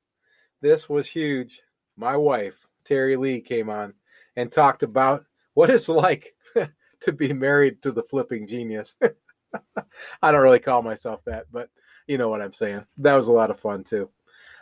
This 0.60 0.88
was 0.88 1.08
huge. 1.08 1.62
My 1.96 2.16
wife, 2.16 2.66
Terry 2.84 3.16
Lee 3.16 3.40
came 3.40 3.70
on 3.70 3.94
and 4.36 4.52
talked 4.52 4.82
about 4.82 5.24
what 5.54 5.70
it's 5.70 5.88
like 5.88 6.34
to 7.00 7.12
be 7.12 7.32
married 7.32 7.80
to 7.82 7.92
the 7.92 8.02
flipping 8.02 8.46
genius. 8.46 8.96
I 10.22 10.30
don't 10.30 10.42
really 10.42 10.58
call 10.58 10.82
myself 10.82 11.20
that, 11.24 11.46
but 11.50 11.70
you 12.08 12.18
know 12.18 12.28
what 12.28 12.42
I'm 12.42 12.52
saying. 12.52 12.84
That 12.96 13.14
was 13.14 13.28
a 13.28 13.32
lot 13.32 13.50
of 13.50 13.60
fun 13.60 13.84
too. 13.84 14.10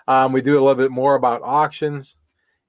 Um, 0.09 0.33
we 0.33 0.43
do 0.43 0.55
a 0.55 0.61
little 0.61 0.75
bit 0.75 0.91
more 0.91 1.15
about 1.15 1.43
auctions 1.43 2.17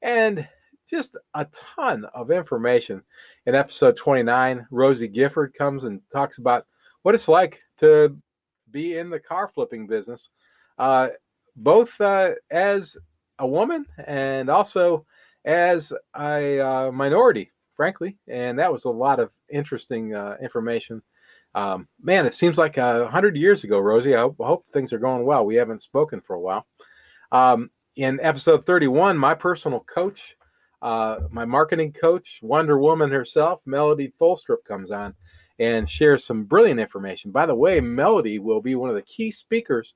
and 0.01 0.47
just 0.89 1.17
a 1.33 1.45
ton 1.45 2.05
of 2.13 2.31
information. 2.31 3.03
In 3.45 3.55
episode 3.55 3.97
29, 3.97 4.65
Rosie 4.71 5.07
Gifford 5.07 5.53
comes 5.53 5.83
and 5.83 6.01
talks 6.11 6.37
about 6.37 6.65
what 7.01 7.15
it's 7.15 7.27
like 7.27 7.61
to 7.79 8.15
be 8.71 8.97
in 8.97 9.09
the 9.09 9.19
car 9.19 9.47
flipping 9.47 9.87
business, 9.87 10.29
uh, 10.77 11.09
both 11.55 11.99
uh, 11.99 12.31
as 12.51 12.97
a 13.39 13.47
woman 13.47 13.85
and 14.05 14.49
also 14.49 15.05
as 15.45 15.93
a 16.15 16.59
uh, 16.59 16.91
minority, 16.91 17.51
frankly, 17.75 18.17
and 18.27 18.57
that 18.59 18.71
was 18.71 18.85
a 18.85 18.89
lot 18.89 19.19
of 19.19 19.31
interesting 19.49 20.13
uh, 20.13 20.37
information. 20.41 21.01
Um, 21.57 21.87
man, 21.99 22.27
it 22.27 22.35
seems 22.35 22.55
like 22.55 22.77
a 22.77 23.07
hundred 23.07 23.35
years 23.35 23.63
ago, 23.63 23.79
Rosie. 23.79 24.13
I 24.13 24.19
hope, 24.19 24.35
I 24.39 24.45
hope, 24.45 24.67
things 24.71 24.93
are 24.93 24.99
going 24.99 25.25
well. 25.25 25.43
We 25.43 25.55
haven't 25.55 25.81
spoken 25.81 26.21
for 26.21 26.35
a 26.35 26.39
while. 26.39 26.67
Um, 27.31 27.71
in 27.95 28.19
episode 28.21 28.63
31, 28.63 29.17
my 29.17 29.33
personal 29.33 29.79
coach, 29.79 30.37
uh, 30.83 31.21
my 31.31 31.45
marketing 31.45 31.93
coach, 31.93 32.41
Wonder 32.43 32.77
Woman 32.77 33.09
herself, 33.09 33.61
Melody 33.65 34.13
Folstrup, 34.21 34.63
comes 34.67 34.91
on 34.91 35.15
and 35.57 35.89
shares 35.89 36.23
some 36.23 36.43
brilliant 36.43 36.79
information. 36.79 37.31
By 37.31 37.47
the 37.47 37.55
way, 37.55 37.79
Melody 37.79 38.37
will 38.37 38.61
be 38.61 38.75
one 38.75 38.91
of 38.91 38.95
the 38.95 39.01
key 39.01 39.31
speakers 39.31 39.95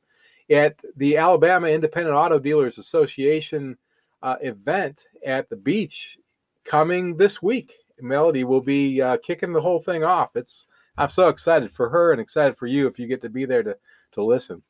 at 0.49 0.79
the 0.95 1.17
Alabama 1.17 1.67
Independent 1.67 2.15
Auto 2.15 2.39
Dealers 2.39 2.79
Association 2.79 3.77
uh, 4.23 4.37
event 4.41 5.05
at 5.23 5.47
the 5.47 5.57
beach 5.57 6.17
coming 6.65 7.17
this 7.17 7.39
week. 7.39 7.75
Melody 7.99 8.45
will 8.45 8.61
be 8.61 8.99
uh, 8.99 9.17
kicking 9.17 9.53
the 9.53 9.61
whole 9.61 9.79
thing 9.79 10.03
off. 10.03 10.31
It's 10.35 10.65
I'm 10.97 11.09
so 11.09 11.29
excited 11.29 11.71
for 11.71 11.89
her 11.89 12.11
and 12.11 12.21
excited 12.21 12.57
for 12.57 12.67
you 12.67 12.87
if 12.87 12.99
you 12.99 13.07
get 13.07 13.21
to 13.21 13.29
be 13.29 13.45
there 13.45 13.63
to 13.63 13.77
to 14.13 14.23
listen. 14.23 14.61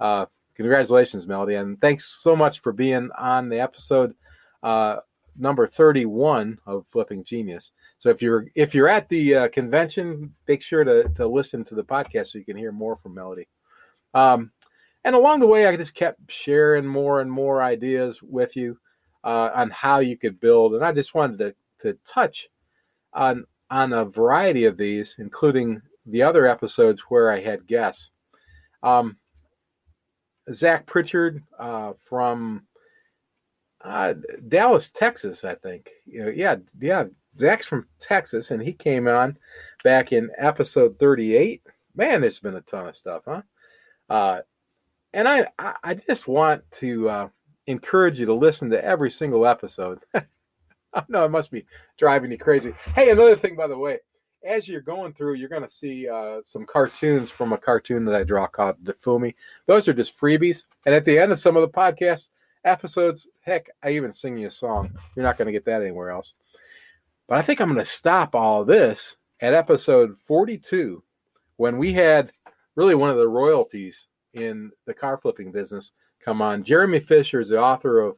Uh, 0.00 0.26
congratulations, 0.54 1.26
Melody, 1.26 1.54
and 1.54 1.80
thanks 1.80 2.04
so 2.06 2.34
much 2.34 2.60
for 2.60 2.72
being 2.72 3.10
on 3.16 3.48
the 3.48 3.60
episode 3.60 4.14
uh, 4.62 4.96
number 5.36 5.66
31 5.66 6.58
of 6.66 6.86
Flipping 6.86 7.24
Genius. 7.24 7.72
So 7.98 8.10
if 8.10 8.22
you're 8.22 8.46
if 8.54 8.74
you're 8.74 8.88
at 8.88 9.08
the 9.08 9.34
uh, 9.34 9.48
convention, 9.48 10.34
make 10.48 10.62
sure 10.62 10.84
to 10.84 11.08
to 11.10 11.26
listen 11.26 11.64
to 11.64 11.74
the 11.74 11.84
podcast 11.84 12.28
so 12.28 12.38
you 12.38 12.44
can 12.44 12.56
hear 12.56 12.72
more 12.72 12.96
from 12.96 13.14
Melody. 13.14 13.48
Um, 14.14 14.52
and 15.04 15.16
along 15.16 15.40
the 15.40 15.46
way, 15.46 15.66
I 15.66 15.76
just 15.76 15.94
kept 15.94 16.30
sharing 16.30 16.86
more 16.86 17.20
and 17.20 17.30
more 17.30 17.62
ideas 17.62 18.22
with 18.22 18.56
you 18.56 18.78
uh, 19.24 19.50
on 19.54 19.70
how 19.70 19.98
you 19.98 20.16
could 20.16 20.38
build, 20.38 20.74
and 20.74 20.84
I 20.84 20.92
just 20.92 21.14
wanted 21.14 21.38
to 21.38 21.54
to 21.80 21.98
touch 22.04 22.48
on 23.12 23.44
on 23.72 23.94
a 23.94 24.04
variety 24.04 24.66
of 24.66 24.76
these, 24.76 25.16
including 25.18 25.80
the 26.04 26.22
other 26.22 26.46
episodes 26.46 27.00
where 27.08 27.32
I 27.32 27.40
had 27.40 27.66
guests. 27.66 28.10
Um, 28.82 29.16
Zach 30.52 30.84
Pritchard 30.84 31.42
uh, 31.58 31.94
from 31.98 32.66
uh, 33.80 34.12
Dallas, 34.46 34.92
Texas, 34.92 35.42
I 35.42 35.54
think. 35.54 35.88
You 36.04 36.26
know, 36.26 36.30
yeah, 36.30 36.56
yeah. 36.80 37.04
Zach's 37.38 37.66
from 37.66 37.88
Texas, 37.98 38.50
and 38.50 38.62
he 38.62 38.74
came 38.74 39.08
on 39.08 39.38
back 39.84 40.12
in 40.12 40.30
episode 40.36 40.98
38. 40.98 41.62
Man, 41.94 42.24
it's 42.24 42.40
been 42.40 42.56
a 42.56 42.60
ton 42.60 42.88
of 42.88 42.96
stuff, 42.96 43.22
huh? 43.26 43.40
Uh, 44.10 44.40
and 45.14 45.26
I, 45.26 45.46
I 45.58 45.94
just 45.94 46.28
want 46.28 46.62
to 46.72 47.08
uh, 47.08 47.28
encourage 47.66 48.20
you 48.20 48.26
to 48.26 48.34
listen 48.34 48.68
to 48.68 48.84
every 48.84 49.10
single 49.10 49.46
episode. 49.46 50.00
Know 51.08 51.24
it 51.24 51.30
must 51.30 51.50
be 51.50 51.64
driving 51.96 52.30
you 52.30 52.38
crazy. 52.38 52.74
Hey, 52.94 53.10
another 53.10 53.36
thing, 53.36 53.56
by 53.56 53.66
the 53.66 53.78
way, 53.78 53.98
as 54.44 54.68
you're 54.68 54.80
going 54.80 55.12
through, 55.12 55.34
you're 55.34 55.48
going 55.48 55.62
to 55.62 55.70
see 55.70 56.08
uh, 56.08 56.40
some 56.44 56.66
cartoons 56.66 57.30
from 57.30 57.52
a 57.52 57.58
cartoon 57.58 58.04
that 58.04 58.14
I 58.14 58.24
draw 58.24 58.46
called 58.46 58.82
Defumi. 58.84 59.34
Those 59.66 59.88
are 59.88 59.92
just 59.92 60.18
freebies. 60.18 60.64
And 60.86 60.94
at 60.94 61.04
the 61.04 61.18
end 61.18 61.32
of 61.32 61.40
some 61.40 61.56
of 61.56 61.62
the 61.62 61.68
podcast 61.68 62.28
episodes, 62.64 63.28
heck, 63.40 63.68
I 63.82 63.90
even 63.90 64.12
sing 64.12 64.36
you 64.36 64.48
a 64.48 64.50
song. 64.50 64.90
You're 65.16 65.24
not 65.24 65.36
going 65.36 65.46
to 65.46 65.52
get 65.52 65.64
that 65.66 65.82
anywhere 65.82 66.10
else. 66.10 66.34
But 67.28 67.38
I 67.38 67.42
think 67.42 67.60
I'm 67.60 67.68
going 67.68 67.78
to 67.78 67.84
stop 67.84 68.34
all 68.34 68.64
this 68.64 69.16
at 69.40 69.54
episode 69.54 70.16
42 70.18 71.02
when 71.56 71.78
we 71.78 71.92
had 71.92 72.32
really 72.74 72.94
one 72.94 73.10
of 73.10 73.16
the 73.16 73.28
royalties 73.28 74.08
in 74.34 74.70
the 74.86 74.94
car 74.94 75.16
flipping 75.16 75.52
business 75.52 75.92
come 76.24 76.40
on. 76.40 76.62
Jeremy 76.62 77.00
Fisher 77.00 77.40
is 77.40 77.48
the 77.48 77.60
author 77.60 78.00
of 78.00 78.16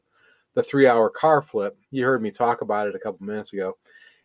the 0.55 0.63
three 0.63 0.87
hour 0.87 1.11
car 1.11 1.43
flip. 1.43 1.77
You 1.91 2.05
heard 2.05 2.23
me 2.23 2.31
talk 2.31 2.63
about 2.63 2.89
it 2.89 2.95
a 2.95 2.99
couple 2.99 3.27
minutes 3.27 3.53
ago. 3.53 3.77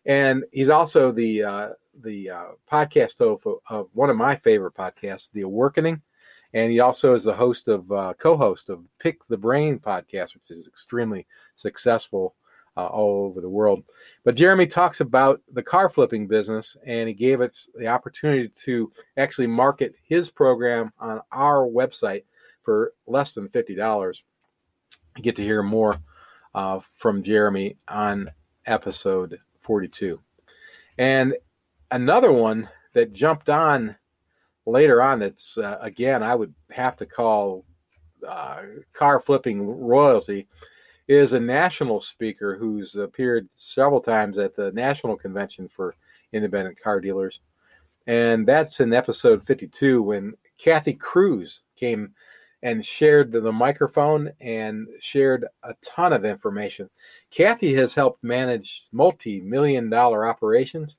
And 0.06 0.44
he's 0.52 0.70
also 0.70 1.12
the 1.12 1.42
uh, 1.42 1.68
the 2.02 2.30
uh, 2.30 2.44
podcast 2.70 3.18
host 3.18 3.44
of, 3.44 3.54
of, 3.68 3.88
one 3.92 4.10
of 4.10 4.16
my 4.16 4.36
favorite 4.36 4.74
podcasts, 4.74 5.28
The 5.32 5.42
Awakening. 5.42 6.00
And 6.52 6.72
he 6.72 6.80
also 6.80 7.14
is 7.14 7.24
the 7.24 7.34
host 7.34 7.68
of 7.68 7.90
uh, 7.92 8.14
co-host 8.18 8.70
of 8.70 8.84
Pick 8.98 9.26
the 9.28 9.36
Brain 9.36 9.78
podcast, 9.78 10.34
which 10.34 10.50
is 10.50 10.66
extremely 10.66 11.26
successful 11.54 12.34
uh, 12.76 12.86
all 12.86 13.26
over 13.26 13.40
the 13.40 13.48
world. 13.48 13.84
But 14.24 14.36
Jeremy 14.36 14.66
talks 14.66 15.00
about 15.00 15.40
the 15.52 15.62
car 15.62 15.88
flipping 15.88 16.26
business, 16.26 16.76
and 16.84 17.08
he 17.08 17.14
gave 17.14 17.40
us 17.40 17.68
the 17.74 17.86
opportunity 17.86 18.48
to 18.64 18.92
actually 19.16 19.46
market 19.46 19.94
his 20.02 20.30
program 20.30 20.92
on 20.98 21.20
our 21.30 21.66
website 21.66 22.24
for 22.62 22.94
less 23.06 23.34
than 23.34 23.48
fifty 23.48 23.74
dollars. 23.74 24.24
You 25.16 25.22
get 25.22 25.36
to 25.36 25.44
hear 25.44 25.62
more 25.62 26.00
uh, 26.54 26.80
from 26.94 27.22
Jeremy 27.22 27.76
on 27.88 28.30
episode 28.66 29.38
42. 29.60 30.20
And 30.98 31.34
another 31.90 32.32
one 32.32 32.68
that 32.94 33.12
jumped 33.12 33.48
on 33.48 33.96
later 34.66 35.02
on, 35.02 35.20
that's 35.20 35.58
uh, 35.58 35.78
again, 35.80 36.22
I 36.22 36.34
would 36.34 36.54
have 36.70 36.96
to 36.96 37.06
call 37.06 37.64
uh, 38.26 38.62
car 38.92 39.20
flipping 39.20 39.66
royalty, 39.66 40.46
is 41.08 41.32
a 41.32 41.40
national 41.40 42.00
speaker 42.00 42.56
who's 42.56 42.94
appeared 42.94 43.48
several 43.56 44.00
times 44.00 44.38
at 44.38 44.54
the 44.54 44.70
national 44.72 45.16
convention 45.16 45.68
for 45.68 45.96
independent 46.32 46.80
car 46.80 47.00
dealers. 47.00 47.40
And 48.06 48.46
that's 48.46 48.80
in 48.80 48.92
episode 48.92 49.42
52 49.42 50.02
when 50.02 50.34
Kathy 50.58 50.94
Cruz 50.94 51.62
came 51.76 52.14
and 52.62 52.84
shared 52.84 53.32
the, 53.32 53.52
microphone 53.52 54.30
and 54.40 54.86
shared 55.00 55.46
a 55.62 55.74
ton 55.82 56.12
of 56.12 56.24
information. 56.24 56.90
Kathy 57.30 57.74
has 57.74 57.94
helped 57.94 58.22
manage 58.22 58.88
multi 58.92 59.40
million 59.40 59.88
dollar 59.88 60.26
operations. 60.26 60.96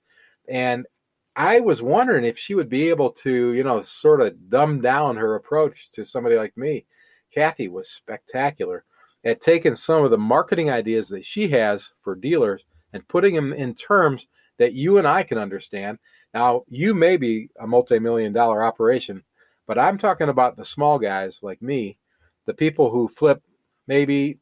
And 0.47 0.87
I 1.35 1.59
was 1.59 1.81
wondering 1.81 2.25
if 2.25 2.37
she 2.37 2.55
would 2.55 2.69
be 2.69 2.89
able 2.89 3.11
to, 3.11 3.53
you 3.53 3.63
know, 3.63 3.81
sort 3.81 4.21
of 4.21 4.49
dumb 4.49 4.81
down 4.81 5.15
her 5.17 5.35
approach 5.35 5.91
to 5.91 6.05
somebody 6.05 6.35
like 6.35 6.57
me. 6.57 6.85
Kathy 7.33 7.67
was 7.67 7.89
spectacular 7.89 8.83
at 9.23 9.39
taking 9.39 9.75
some 9.75 10.03
of 10.03 10.11
the 10.11 10.17
marketing 10.17 10.69
ideas 10.69 11.07
that 11.09 11.25
she 11.25 11.47
has 11.49 11.93
for 12.01 12.15
dealers 12.15 12.65
and 12.93 13.07
putting 13.07 13.33
them 13.33 13.53
in 13.53 13.73
terms 13.75 14.27
that 14.57 14.73
you 14.73 14.97
and 14.97 15.07
I 15.07 15.23
can 15.23 15.37
understand. 15.37 15.99
Now, 16.33 16.63
you 16.67 16.93
may 16.93 17.17
be 17.17 17.49
a 17.59 17.67
multi 17.67 17.99
million 17.99 18.33
dollar 18.33 18.63
operation, 18.63 19.23
but 19.71 19.79
I'm 19.79 19.97
talking 19.97 20.27
about 20.27 20.57
the 20.57 20.65
small 20.65 20.99
guys 20.99 21.43
like 21.43 21.61
me, 21.61 21.97
the 22.45 22.53
people 22.53 22.89
who 22.89 23.07
flip 23.07 23.41
maybe 23.87 24.37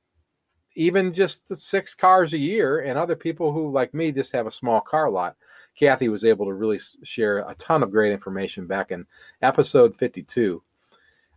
even 0.73 1.13
just 1.13 1.55
six 1.55 1.93
cars 1.93 2.33
a 2.33 2.37
year, 2.39 2.79
and 2.79 2.97
other 2.97 3.15
people 3.15 3.51
who, 3.51 3.71
like 3.71 3.93
me, 3.93 4.11
just 4.11 4.31
have 4.31 4.47
a 4.47 4.51
small 4.51 4.81
car 4.81 5.07
lot. 5.07 5.35
Kathy 5.77 6.09
was 6.09 6.25
able 6.25 6.47
to 6.47 6.53
really 6.53 6.79
share 7.03 7.47
a 7.47 7.53
ton 7.59 7.83
of 7.83 7.91
great 7.91 8.11
information 8.11 8.65
back 8.65 8.89
in 8.89 9.05
episode 9.43 9.95
52. 9.95 10.63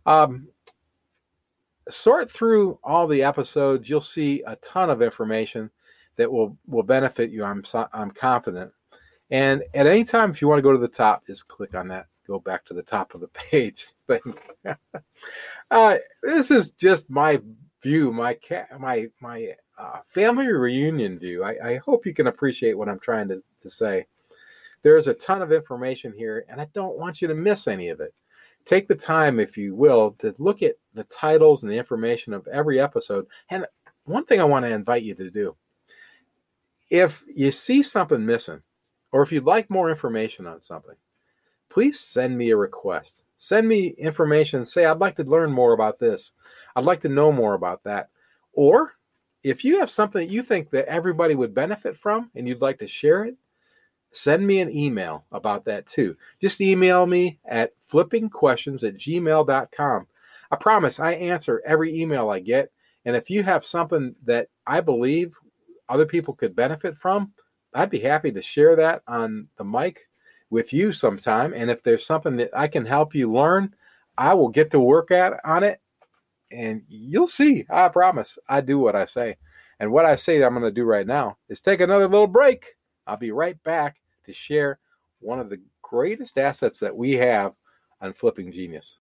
Um, 0.07 0.47
sort 1.87 2.31
through 2.31 2.79
all 2.83 3.05
the 3.05 3.21
episodes, 3.21 3.87
you'll 3.87 4.01
see 4.01 4.41
a 4.47 4.55
ton 4.55 4.89
of 4.89 5.03
information 5.03 5.69
that 6.15 6.31
will 6.31 6.57
will 6.65 6.81
benefit 6.81 7.29
you. 7.29 7.43
I'm 7.43 7.63
I'm 7.93 8.09
confident. 8.09 8.71
And 9.29 9.61
at 9.75 9.85
any 9.85 10.03
time, 10.03 10.31
if 10.31 10.41
you 10.41 10.47
want 10.47 10.57
to 10.57 10.63
go 10.63 10.71
to 10.71 10.79
the 10.79 10.87
top, 10.87 11.27
just 11.27 11.47
click 11.47 11.75
on 11.75 11.89
that 11.89 12.07
go 12.27 12.39
back 12.39 12.65
to 12.65 12.73
the 12.73 12.83
top 12.83 13.13
of 13.13 13.21
the 13.21 13.27
page 13.51 13.87
thing. 14.07 14.33
uh, 15.71 15.97
this 16.21 16.51
is 16.51 16.71
just 16.71 17.11
my 17.11 17.41
view, 17.81 18.11
my 18.11 18.37
my 18.79 19.07
my 19.21 19.53
uh, 19.77 19.99
family 20.05 20.47
reunion 20.47 21.19
view. 21.19 21.43
I, 21.43 21.55
I, 21.63 21.77
hope 21.77 22.05
you 22.05 22.13
can 22.13 22.27
appreciate 22.27 22.77
what 22.77 22.87
I'm 22.87 22.99
trying 22.99 23.27
to, 23.29 23.41
to 23.59 23.69
say. 23.71 24.05
There's 24.83 25.07
a 25.07 25.15
ton 25.15 25.41
of 25.41 25.51
information 25.51 26.13
here, 26.15 26.45
and 26.47 26.61
I 26.61 26.67
don't 26.73 26.97
want 26.97 27.21
you 27.21 27.27
to 27.27 27.33
miss 27.33 27.67
any 27.67 27.89
of 27.89 27.99
it. 27.99 28.13
Take 28.65 28.87
the 28.87 28.95
time, 28.95 29.39
if 29.39 29.57
you 29.57 29.73
will, 29.75 30.11
to 30.19 30.33
look 30.37 30.61
at 30.61 30.75
the 30.93 31.05
titles 31.05 31.63
and 31.63 31.71
the 31.71 31.77
information 31.77 32.33
of 32.33 32.47
every 32.47 32.79
episode. 32.79 33.25
And 33.49 33.65
one 34.05 34.25
thing 34.25 34.39
I 34.39 34.45
want 34.45 34.63
to 34.65 34.71
invite 34.71 35.03
you 35.03 35.15
to 35.15 35.31
do 35.31 35.55
if 36.89 37.23
you 37.33 37.51
see 37.51 37.81
something 37.81 38.23
missing, 38.23 38.61
or 39.11 39.23
if 39.23 39.31
you'd 39.31 39.43
like 39.43 39.69
more 39.69 39.89
information 39.89 40.45
on 40.45 40.61
something, 40.61 40.95
please 41.73 41.99
send 41.99 42.37
me 42.37 42.51
a 42.51 42.57
request. 42.57 43.23
Send 43.37 43.67
me 43.67 43.87
information. 43.97 44.65
Say, 44.65 44.85
I'd 44.85 44.99
like 44.99 45.15
to 45.15 45.23
learn 45.23 45.51
more 45.51 45.73
about 45.73 45.97
this. 45.97 46.33
I'd 46.75 46.85
like 46.85 47.01
to 47.01 47.09
know 47.09 47.31
more 47.31 47.55
about 47.55 47.83
that. 47.83 48.09
Or 48.53 48.93
if 49.43 49.65
you 49.65 49.79
have 49.79 49.89
something 49.89 50.25
that 50.25 50.31
you 50.31 50.43
think 50.43 50.69
that 50.69 50.85
everybody 50.85 51.33
would 51.33 51.53
benefit 51.53 51.97
from 51.97 52.29
and 52.35 52.47
you'd 52.47 52.61
like 52.61 52.77
to 52.79 52.87
share 52.87 53.25
it, 53.25 53.35
send 54.11 54.45
me 54.45 54.59
an 54.59 54.73
email 54.73 55.25
about 55.31 55.65
that 55.65 55.87
too. 55.87 56.15
Just 56.39 56.61
email 56.61 57.07
me 57.07 57.39
at 57.43 57.73
flippingquestions 57.91 58.87
at 58.87 58.95
gmail.com. 58.95 60.07
I 60.51 60.55
promise 60.55 60.99
I 60.99 61.13
answer 61.13 61.63
every 61.65 61.99
email 61.99 62.29
I 62.29 62.39
get. 62.39 62.71
And 63.05 63.15
if 63.15 63.31
you 63.31 63.41
have 63.41 63.65
something 63.65 64.15
that 64.25 64.47
I 64.67 64.79
believe 64.79 65.35
other 65.89 66.05
people 66.05 66.35
could 66.35 66.55
benefit 66.55 66.95
from, 66.95 67.33
I'd 67.73 67.89
be 67.89 67.99
happy 67.99 68.31
to 68.31 68.41
share 68.43 68.75
that 68.75 69.01
on 69.07 69.47
the 69.57 69.63
mic 69.63 70.07
with 70.53 70.71
you 70.71 70.93
sometime. 70.93 71.51
And 71.55 71.71
if 71.71 71.81
there's 71.81 72.05
something 72.05 72.37
that 72.37 72.51
I 72.53 72.67
can 72.67 72.85
help 72.85 73.15
you 73.15 73.33
learn, 73.33 73.73
I 74.19 74.35
will 74.35 74.49
get 74.49 74.69
to 74.71 74.79
work 74.79 75.09
at 75.09 75.33
on 75.43 75.63
it. 75.63 75.81
And 76.51 76.83
you'll 76.87 77.27
see. 77.27 77.65
I 77.71 77.89
promise. 77.89 78.37
I 78.47 78.61
do 78.61 78.77
what 78.77 78.95
I 78.95 79.05
say. 79.05 79.37
And 79.79 79.91
what 79.91 80.05
I 80.05 80.15
say 80.15 80.43
I'm 80.43 80.53
going 80.53 80.63
to 80.63 80.71
do 80.71 80.83
right 80.83 81.07
now 81.07 81.37
is 81.49 81.59
take 81.59 81.81
another 81.81 82.07
little 82.07 82.27
break. 82.27 82.75
I'll 83.07 83.17
be 83.17 83.31
right 83.31 83.61
back 83.63 83.97
to 84.25 84.31
share 84.31 84.77
one 85.19 85.39
of 85.39 85.49
the 85.49 85.59
greatest 85.81 86.37
assets 86.37 86.79
that 86.81 86.95
we 86.95 87.13
have 87.13 87.53
on 87.99 88.13
Flipping 88.13 88.51
Genius. 88.51 88.99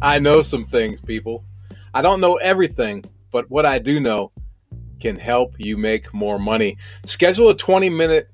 I 0.00 0.20
know 0.20 0.42
some 0.42 0.64
things, 0.64 1.00
people. 1.00 1.44
I 1.92 2.00
don't 2.00 2.20
know 2.20 2.36
everything, 2.36 3.04
but 3.32 3.50
what 3.50 3.66
I 3.66 3.80
do 3.80 3.98
know 3.98 4.30
can 5.00 5.16
help 5.16 5.54
you 5.58 5.76
make 5.76 6.14
more 6.14 6.38
money. 6.38 6.76
Schedule 7.06 7.50
a 7.50 7.56
20 7.56 7.90
minute 7.90 8.30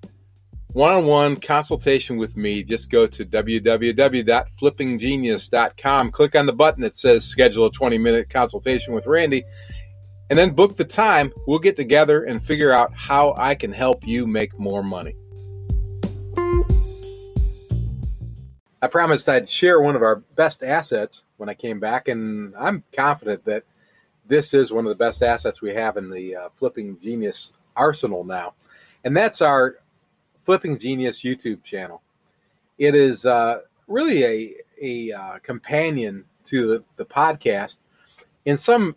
one 0.74 0.92
on 0.92 1.06
one 1.06 1.36
consultation 1.36 2.16
with 2.16 2.36
me. 2.36 2.64
Just 2.64 2.90
go 2.90 3.06
to 3.06 3.24
www.flippinggenius.com, 3.24 6.10
click 6.10 6.34
on 6.34 6.46
the 6.46 6.52
button 6.52 6.82
that 6.82 6.96
says 6.96 7.24
schedule 7.24 7.66
a 7.66 7.70
20 7.70 7.96
minute 7.96 8.28
consultation 8.28 8.92
with 8.92 9.06
Randy, 9.06 9.44
and 10.30 10.38
then 10.38 10.50
book 10.50 10.76
the 10.76 10.84
time. 10.84 11.32
We'll 11.46 11.60
get 11.60 11.76
together 11.76 12.24
and 12.24 12.44
figure 12.44 12.72
out 12.72 12.92
how 12.92 13.36
I 13.38 13.54
can 13.54 13.72
help 13.72 14.04
you 14.04 14.26
make 14.26 14.58
more 14.58 14.82
money. 14.82 15.14
I 18.82 18.88
promised 18.88 19.28
I'd 19.28 19.48
share 19.48 19.80
one 19.80 19.94
of 19.96 20.02
our 20.02 20.16
best 20.16 20.62
assets 20.62 21.24
when 21.36 21.48
I 21.48 21.54
came 21.54 21.80
back, 21.80 22.08
and 22.08 22.54
I'm 22.58 22.84
confident 22.92 23.44
that 23.44 23.64
this 24.26 24.54
is 24.54 24.72
one 24.72 24.84
of 24.84 24.88
the 24.88 25.04
best 25.04 25.22
assets 25.22 25.60
we 25.60 25.72
have 25.74 25.96
in 25.96 26.10
the 26.10 26.36
uh, 26.36 26.48
Flipping 26.56 26.98
Genius 27.00 27.52
arsenal 27.76 28.24
now, 28.24 28.54
and 29.04 29.16
that's 29.16 29.42
our 29.42 29.76
Flipping 30.42 30.78
Genius 30.78 31.22
YouTube 31.22 31.62
channel. 31.62 32.02
It 32.78 32.94
is 32.94 33.26
uh, 33.26 33.60
really 33.86 34.24
a 34.24 34.54
a 34.80 35.12
uh, 35.12 35.38
companion 35.42 36.24
to 36.44 36.66
the, 36.66 36.84
the 36.96 37.04
podcast. 37.04 37.78
In 38.44 38.56
some 38.56 38.96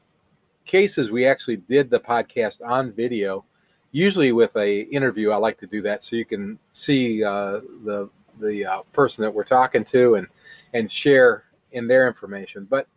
cases, 0.66 1.12
we 1.12 1.26
actually 1.26 1.58
did 1.58 1.90
the 1.90 2.00
podcast 2.00 2.62
on 2.66 2.92
video, 2.92 3.46
usually 3.92 4.32
with 4.32 4.56
a 4.58 4.82
interview. 4.82 5.32
I 5.32 5.38
like 5.38 5.58
to 5.60 5.68
do 5.68 5.82
that 5.84 6.04
so 6.04 6.16
you 6.16 6.26
can 6.26 6.60
see 6.72 7.24
uh, 7.24 7.62
the 7.84 8.10
the 8.40 8.66
uh, 8.66 8.82
person 8.94 9.24
that 9.24 9.32
we're 9.32 9.44
talking 9.44 9.84
to 9.86 10.16
and 10.16 10.28
and 10.74 10.92
share 10.92 11.46
in 11.72 11.88
their 11.88 12.08
information. 12.08 12.66
But 12.70 12.88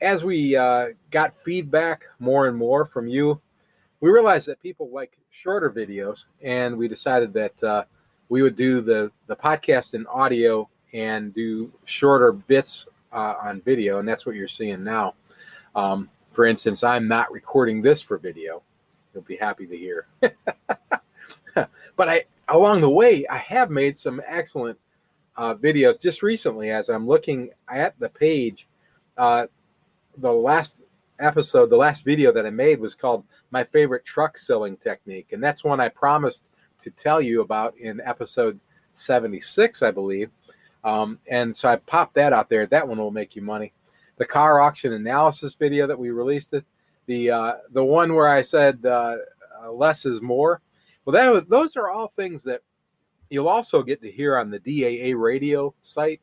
as 0.00 0.24
we 0.24 0.56
uh, 0.56 0.88
got 1.10 1.34
feedback 1.34 2.04
more 2.18 2.46
and 2.46 2.56
more 2.56 2.84
from 2.84 3.08
you, 3.08 3.40
we 4.00 4.10
realized 4.10 4.46
that 4.48 4.62
people 4.62 4.90
like 4.90 5.18
shorter 5.30 5.70
videos, 5.70 6.26
and 6.42 6.76
we 6.76 6.88
decided 6.88 7.32
that 7.32 7.62
uh, 7.62 7.84
we 8.28 8.42
would 8.42 8.56
do 8.56 8.80
the 8.80 9.10
the 9.26 9.36
podcast 9.36 9.94
in 9.94 10.06
audio 10.06 10.68
and 10.92 11.34
do 11.34 11.72
shorter 11.84 12.32
bits 12.32 12.86
uh, 13.12 13.34
on 13.42 13.60
video, 13.62 13.98
and 13.98 14.08
that's 14.08 14.24
what 14.24 14.34
you're 14.34 14.48
seeing 14.48 14.84
now. 14.84 15.14
Um, 15.74 16.08
for 16.32 16.46
instance, 16.46 16.84
I'm 16.84 17.08
not 17.08 17.32
recording 17.32 17.82
this 17.82 18.00
for 18.00 18.18
video. 18.18 18.62
You'll 19.12 19.24
be 19.24 19.36
happy 19.36 19.66
to 19.66 19.76
hear. 19.76 20.06
but 21.54 22.08
I, 22.08 22.24
along 22.48 22.80
the 22.80 22.90
way, 22.90 23.26
I 23.28 23.38
have 23.38 23.70
made 23.70 23.98
some 23.98 24.22
excellent 24.26 24.78
uh, 25.36 25.54
videos 25.54 26.00
just 26.00 26.22
recently 26.22 26.70
as 26.70 26.88
I'm 26.88 27.06
looking 27.06 27.50
at 27.68 27.98
the 27.98 28.08
page. 28.08 28.68
Uh, 29.16 29.46
the 30.20 30.32
last 30.32 30.82
episode, 31.20 31.70
the 31.70 31.76
last 31.76 32.04
video 32.04 32.32
that 32.32 32.46
I 32.46 32.50
made 32.50 32.80
was 32.80 32.94
called 32.94 33.24
My 33.50 33.64
Favorite 33.64 34.04
Truck 34.04 34.36
Selling 34.36 34.76
Technique. 34.76 35.32
And 35.32 35.42
that's 35.42 35.64
one 35.64 35.80
I 35.80 35.88
promised 35.88 36.44
to 36.80 36.90
tell 36.90 37.20
you 37.20 37.40
about 37.40 37.76
in 37.78 38.00
episode 38.04 38.58
76, 38.94 39.82
I 39.82 39.90
believe. 39.90 40.30
Um, 40.84 41.18
and 41.28 41.56
so 41.56 41.68
I 41.68 41.76
popped 41.76 42.14
that 42.14 42.32
out 42.32 42.48
there. 42.48 42.66
That 42.66 42.86
one 42.86 42.98
will 42.98 43.10
make 43.10 43.34
you 43.34 43.42
money. 43.42 43.72
The 44.16 44.24
car 44.24 44.60
auction 44.60 44.92
analysis 44.92 45.54
video 45.54 45.86
that 45.86 45.98
we 45.98 46.10
released 46.10 46.52
it, 46.52 46.64
the 47.06 47.30
uh, 47.30 47.52
the 47.72 47.84
one 47.84 48.14
where 48.14 48.28
I 48.28 48.42
said 48.42 48.84
uh, 48.84 49.16
uh 49.62 49.72
less 49.72 50.04
is 50.04 50.20
more. 50.20 50.60
Well, 51.04 51.12
that 51.14 51.48
those 51.48 51.76
are 51.76 51.90
all 51.90 52.08
things 52.08 52.42
that 52.44 52.62
you'll 53.30 53.48
also 53.48 53.82
get 53.82 54.02
to 54.02 54.10
hear 54.10 54.36
on 54.36 54.50
the 54.50 54.58
DAA 54.58 55.16
radio 55.16 55.74
site. 55.82 56.20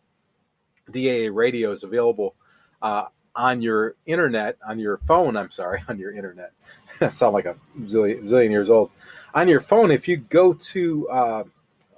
DAA 0.91 1.29
radio 1.31 1.71
is 1.71 1.83
available 1.83 2.35
uh, 2.81 3.05
on 3.35 3.61
your 3.61 3.95
internet, 4.05 4.57
on 4.67 4.79
your 4.79 4.97
phone. 4.97 5.35
I'm 5.35 5.51
sorry, 5.51 5.81
on 5.87 5.99
your 5.99 6.11
internet. 6.11 6.51
I 7.01 7.09
sound 7.09 7.33
like 7.33 7.45
a 7.45 7.55
zillion, 7.81 8.23
zillion, 8.23 8.51
years 8.51 8.69
old. 8.69 8.91
On 9.33 9.47
your 9.47 9.61
phone, 9.61 9.91
if 9.91 10.07
you 10.07 10.17
go 10.17 10.53
to 10.53 11.09
uh, 11.09 11.43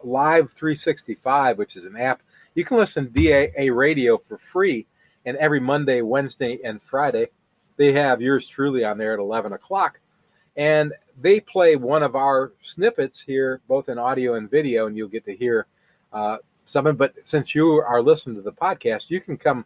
Live 0.04 0.52
365, 0.54 1.58
which 1.58 1.76
is 1.76 1.86
an 1.86 1.98
app, 1.98 2.22
you 2.56 2.64
can 2.64 2.78
listen 2.78 3.12
to 3.12 3.50
DAA 3.52 3.72
radio 3.74 4.18
for 4.18 4.38
free. 4.38 4.88
And 5.26 5.38
every 5.38 5.60
Monday, 5.60 6.02
Wednesday, 6.02 6.60
and 6.64 6.82
Friday, 6.82 7.28
they 7.76 7.92
have 7.92 8.22
yours 8.22 8.48
truly 8.48 8.84
on 8.84 8.98
there 8.98 9.14
at 9.14 9.20
11 9.20 9.54
o'clock. 9.54 10.00
And 10.56 10.94
they 11.22 11.40
play 11.40 11.76
one 11.76 12.02
of 12.02 12.16
our 12.16 12.54
snippets 12.64 13.22
here, 13.22 13.62
both 13.68 13.90
in 13.90 14.00
audio 14.00 14.36
and 14.36 14.50
video, 14.50 14.88
and 14.88 14.98
you'll 14.98 15.08
get 15.08 15.26
to 15.26 15.36
hear 15.36 15.68
uh, 16.14 16.38
something. 16.66 16.96
But 16.96 17.14
since 17.24 17.54
you 17.54 17.82
are 17.82 18.02
listening 18.02 18.38
to 18.38 18.42
the 18.42 18.52
podcast, 18.52 19.10
you 19.10 19.20
can 19.20 19.38
come 19.38 19.66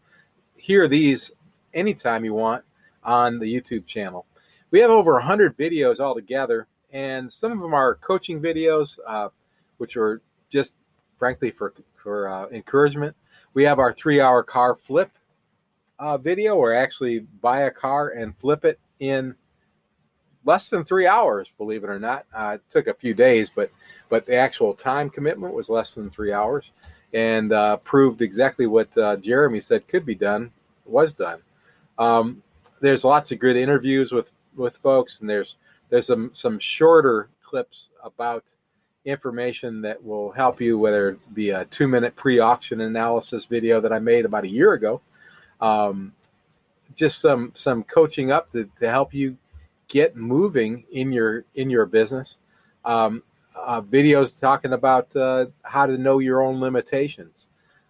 hear 0.58 0.88
these 0.88 1.32
anytime 1.74 2.26
you 2.26 2.34
want 2.34 2.64
on 3.04 3.40
the 3.40 3.54
YouTube 3.54 3.86
channel. 3.86 4.26
We 4.72 4.80
have 4.80 4.90
over 4.90 5.14
100 5.14 5.58
videos 5.58 6.00
all 6.00 6.16
together, 6.16 6.68
and 6.92 7.32
some 7.32 7.52
of 7.52 7.60
them 7.60 7.74
are 7.74 7.96
coaching 7.96 8.42
videos, 8.42 9.00
uh, 9.06 9.30
which 9.78 9.98
are 9.98 10.22
just 10.50 10.78
frankly 11.18 11.52
for 11.52 11.74
for 11.96 12.30
uh, 12.30 12.48
encouragement. 12.50 13.16
We 13.54 13.64
have 13.64 13.80
our 13.80 13.94
three-hour 13.94 14.44
car 14.44 14.76
flip 14.76 15.12
uh, 16.00 16.18
video, 16.18 16.56
where 16.56 16.76
I 16.76 16.82
actually 16.82 17.20
buy 17.20 17.62
a 17.62 17.72
car 17.72 18.10
and 18.10 18.36
flip 18.36 18.66
it 18.66 18.80
in 19.00 19.36
less 20.46 20.70
than 20.70 20.84
three 20.84 21.06
hours. 21.06 21.52
Believe 21.58 21.84
it 21.84 21.90
or 21.90 22.00
not, 22.00 22.26
uh, 22.34 22.54
it 22.56 22.62
took 22.70 22.88
a 22.88 22.94
few 22.94 23.14
days, 23.14 23.52
but 23.54 23.72
but 24.10 24.26
the 24.26 24.36
actual 24.36 24.74
time 24.74 25.10
commitment 25.10 25.54
was 25.54 25.70
less 25.70 25.94
than 25.94 26.10
three 26.10 26.34
hours, 26.34 26.72
and 27.14 27.52
uh, 27.52 27.78
proved 27.78 28.22
exactly 28.22 28.68
what 28.68 28.96
uh, 28.98 29.18
Jeremy 29.18 29.60
said 29.60 29.88
could 29.88 30.06
be 30.06 30.16
done 30.16 30.52
was 30.86 31.14
done. 31.14 31.42
Um, 31.98 32.44
there's 32.80 33.04
lots 33.04 33.32
of 33.32 33.40
good 33.40 33.56
interviews 33.56 34.12
with 34.12 34.32
with 34.56 34.78
folks, 34.78 35.22
and 35.22 35.30
there's 35.30 35.58
there's 35.90 36.08
some 36.08 36.32
some 36.34 36.60
shorter 36.60 37.30
clips 37.44 37.90
about 38.04 38.46
information 39.06 39.82
that 39.82 40.04
will 40.04 40.32
help 40.32 40.62
you, 40.62 40.78
whether 40.78 41.10
it 41.10 41.34
be 41.34 41.50
a 41.50 41.66
two 41.66 41.88
minute 41.88 42.16
pre 42.16 42.40
auction 42.40 42.82
analysis 42.82 43.46
video 43.46 43.82
that 43.82 43.94
I 43.94 44.00
made 44.00 44.26
about 44.26 44.44
a 44.44 44.50
year 44.50 44.74
ago, 44.74 45.02
um, 45.60 46.14
just 46.96 47.20
some 47.20 47.52
some 47.56 47.84
coaching 47.84 48.32
up 48.32 48.50
to, 48.52 48.70
to 48.80 48.90
help 48.90 49.14
you 49.14 49.38
get 49.88 50.16
moving 50.16 50.86
in 50.92 51.12
your 51.12 51.46
in 51.56 51.70
your 51.70 51.86
business. 51.86 52.38
Um, 52.86 53.24
uh, 53.56 53.82
videos 53.82 54.40
talking 54.40 54.74
about 54.74 55.16
uh, 55.16 55.48
how 55.64 55.86
to 55.86 55.98
know 55.98 56.20
your 56.20 56.42
own 56.42 56.60
limitations. 56.60 57.48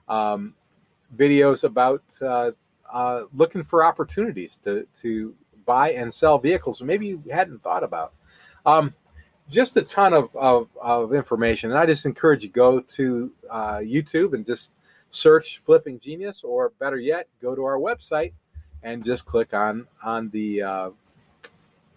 Um, 0.09 0.55
videos 1.15 1.63
about 1.63 2.03
uh, 2.21 2.51
uh, 2.91 3.23
looking 3.34 3.63
for 3.63 3.84
opportunities 3.84 4.60
to 4.63 4.88
to 5.01 5.36
buy 5.65 5.91
and 5.91 6.13
sell 6.13 6.38
vehicles 6.38 6.82
maybe 6.82 7.08
you 7.08 7.23
hadn't 7.32 7.62
thought 7.63 7.84
about. 7.84 8.13
Um, 8.65 8.93
just 9.49 9.75
a 9.75 9.82
ton 9.82 10.13
of, 10.13 10.34
of, 10.36 10.69
of, 10.82 11.13
information. 11.13 11.71
And 11.71 11.80
I 11.80 11.86
just 11.86 12.06
encourage 12.06 12.41
you 12.41 12.49
go 12.49 12.80
to 12.80 13.32
uh, 13.49 13.77
YouTube 13.77 14.34
and 14.34 14.45
just 14.45 14.73
search 15.10 15.62
Flipping 15.65 15.99
Genius, 15.99 16.43
or 16.43 16.71
better 16.80 16.97
yet, 16.97 17.27
go 17.41 17.54
to 17.54 17.63
our 17.63 17.77
website 17.77 18.32
and 18.84 19.04
just 19.04 19.25
click 19.25 19.54
on 19.54 19.88
on 20.04 20.30
the 20.30 20.62
uh, 20.62 20.89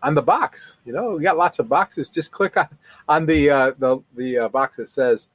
on 0.03 0.15
the 0.15 0.23
box. 0.23 0.79
You 0.85 0.93
know, 0.93 1.17
we 1.17 1.23
got 1.23 1.37
lots 1.37 1.59
of 1.59 1.69
boxes. 1.69 2.09
Just 2.09 2.33
click 2.33 2.57
on 2.57 2.69
on 3.09 3.27
the 3.27 3.51
uh, 3.51 3.73
the 3.79 4.03
the 4.17 4.39
uh, 4.39 4.49
box 4.49 4.77
that 4.77 4.89
says 4.89 5.29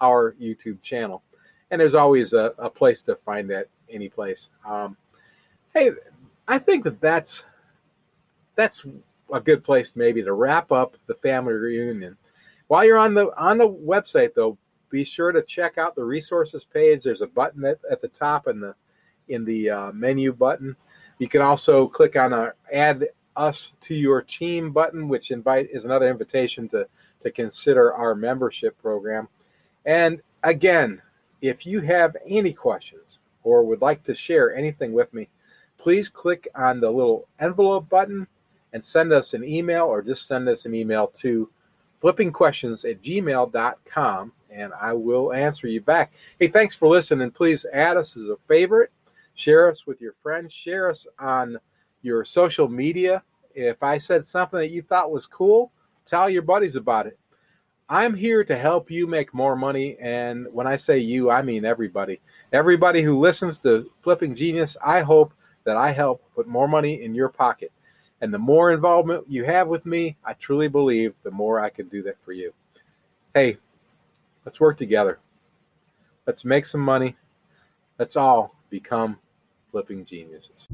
our 0.00 0.34
YouTube 0.40 0.82
channel, 0.82 1.22
and 1.70 1.80
there's 1.80 1.94
always 1.94 2.32
a, 2.32 2.54
a 2.58 2.70
place 2.70 3.02
to 3.02 3.16
find 3.16 3.50
that 3.50 3.68
any 3.90 4.08
place. 4.08 4.50
Um, 4.66 4.96
hey, 5.76 5.90
I 6.48 6.58
think 6.58 6.84
that 6.84 7.00
that's 7.00 7.44
that's 8.54 8.86
a 9.32 9.40
good 9.40 9.62
place 9.62 9.92
maybe 9.94 10.22
to 10.22 10.32
wrap 10.32 10.72
up 10.72 10.96
the 11.06 11.14
family 11.14 11.52
reunion. 11.52 12.16
While 12.68 12.86
you're 12.86 12.98
on 12.98 13.12
the 13.12 13.28
on 13.38 13.58
the 13.58 13.68
website 13.68 14.34
though, 14.34 14.56
be 14.88 15.04
sure 15.04 15.32
to 15.32 15.42
check 15.42 15.76
out 15.76 15.94
the 15.94 16.04
resources 16.04 16.64
page. 16.64 17.02
There's 17.02 17.20
a 17.20 17.26
button 17.26 17.64
at, 17.64 17.78
at 17.90 18.00
the 18.00 18.08
top 18.08 18.48
in 18.48 18.60
the 18.60 18.74
in 19.28 19.44
the 19.44 19.70
uh, 19.70 19.92
menu 19.92 20.32
button. 20.32 20.76
You 21.18 21.28
can 21.28 21.42
also 21.42 21.86
click 21.88 22.16
on 22.16 22.32
a 22.32 22.54
add 22.72 23.08
us 23.36 23.72
to 23.82 23.94
your 23.94 24.22
team 24.22 24.72
button, 24.72 25.08
which 25.08 25.30
invite 25.30 25.68
is 25.70 25.84
another 25.84 26.08
invitation 26.08 26.68
to 26.70 26.88
to 27.22 27.30
consider 27.30 27.92
our 27.92 28.14
membership 28.14 28.80
program. 28.80 29.28
And 29.84 30.22
again, 30.42 31.02
if 31.42 31.66
you 31.66 31.82
have 31.82 32.16
any 32.26 32.54
questions 32.54 33.18
or 33.42 33.62
would 33.64 33.82
like 33.82 34.02
to 34.04 34.14
share 34.14 34.56
anything 34.56 34.92
with 34.92 35.12
me, 35.12 35.28
please 35.86 36.08
click 36.08 36.48
on 36.56 36.80
the 36.80 36.90
little 36.90 37.28
envelope 37.38 37.88
button 37.88 38.26
and 38.72 38.84
send 38.84 39.12
us 39.12 39.34
an 39.34 39.44
email 39.44 39.84
or 39.84 40.02
just 40.02 40.26
send 40.26 40.48
us 40.48 40.64
an 40.64 40.74
email 40.74 41.06
to 41.06 41.48
flippingquestions 42.02 42.90
at 42.90 43.00
gmail.com 43.00 44.32
and 44.50 44.72
I 44.80 44.92
will 44.92 45.32
answer 45.32 45.68
you 45.68 45.80
back. 45.80 46.12
Hey, 46.40 46.48
thanks 46.48 46.74
for 46.74 46.88
listening. 46.88 47.30
Please 47.30 47.64
add 47.72 47.96
us 47.96 48.16
as 48.16 48.28
a 48.28 48.36
favorite, 48.48 48.90
share 49.36 49.70
us 49.70 49.86
with 49.86 50.00
your 50.00 50.14
friends, 50.24 50.52
share 50.52 50.90
us 50.90 51.06
on 51.20 51.56
your 52.02 52.24
social 52.24 52.66
media. 52.66 53.22
If 53.54 53.80
I 53.80 53.98
said 53.98 54.26
something 54.26 54.58
that 54.58 54.72
you 54.72 54.82
thought 54.82 55.12
was 55.12 55.28
cool, 55.28 55.70
tell 56.04 56.28
your 56.28 56.42
buddies 56.42 56.74
about 56.74 57.06
it. 57.06 57.16
I'm 57.88 58.16
here 58.16 58.42
to 58.42 58.56
help 58.56 58.90
you 58.90 59.06
make 59.06 59.32
more 59.32 59.54
money. 59.54 59.96
And 60.00 60.48
when 60.52 60.66
I 60.66 60.74
say 60.74 60.98
you, 60.98 61.30
I 61.30 61.42
mean 61.42 61.64
everybody. 61.64 62.20
Everybody 62.52 63.02
who 63.02 63.16
listens 63.16 63.60
to 63.60 63.88
Flipping 64.00 64.34
Genius, 64.34 64.76
I 64.84 65.02
hope 65.02 65.32
that 65.66 65.76
I 65.76 65.90
help 65.90 66.22
put 66.34 66.46
more 66.46 66.66
money 66.66 67.02
in 67.02 67.14
your 67.14 67.28
pocket. 67.28 67.70
And 68.22 68.32
the 68.32 68.38
more 68.38 68.72
involvement 68.72 69.24
you 69.28 69.44
have 69.44 69.68
with 69.68 69.84
me, 69.84 70.16
I 70.24 70.32
truly 70.32 70.68
believe 70.68 71.12
the 71.22 71.30
more 71.30 71.60
I 71.60 71.68
can 71.68 71.88
do 71.88 72.02
that 72.04 72.18
for 72.24 72.32
you. 72.32 72.54
Hey, 73.34 73.58
let's 74.46 74.58
work 74.58 74.78
together. 74.78 75.18
Let's 76.26 76.44
make 76.44 76.64
some 76.64 76.80
money. 76.80 77.16
Let's 77.98 78.16
all 78.16 78.54
become 78.70 79.18
flipping 79.70 80.04
geniuses. 80.06 80.68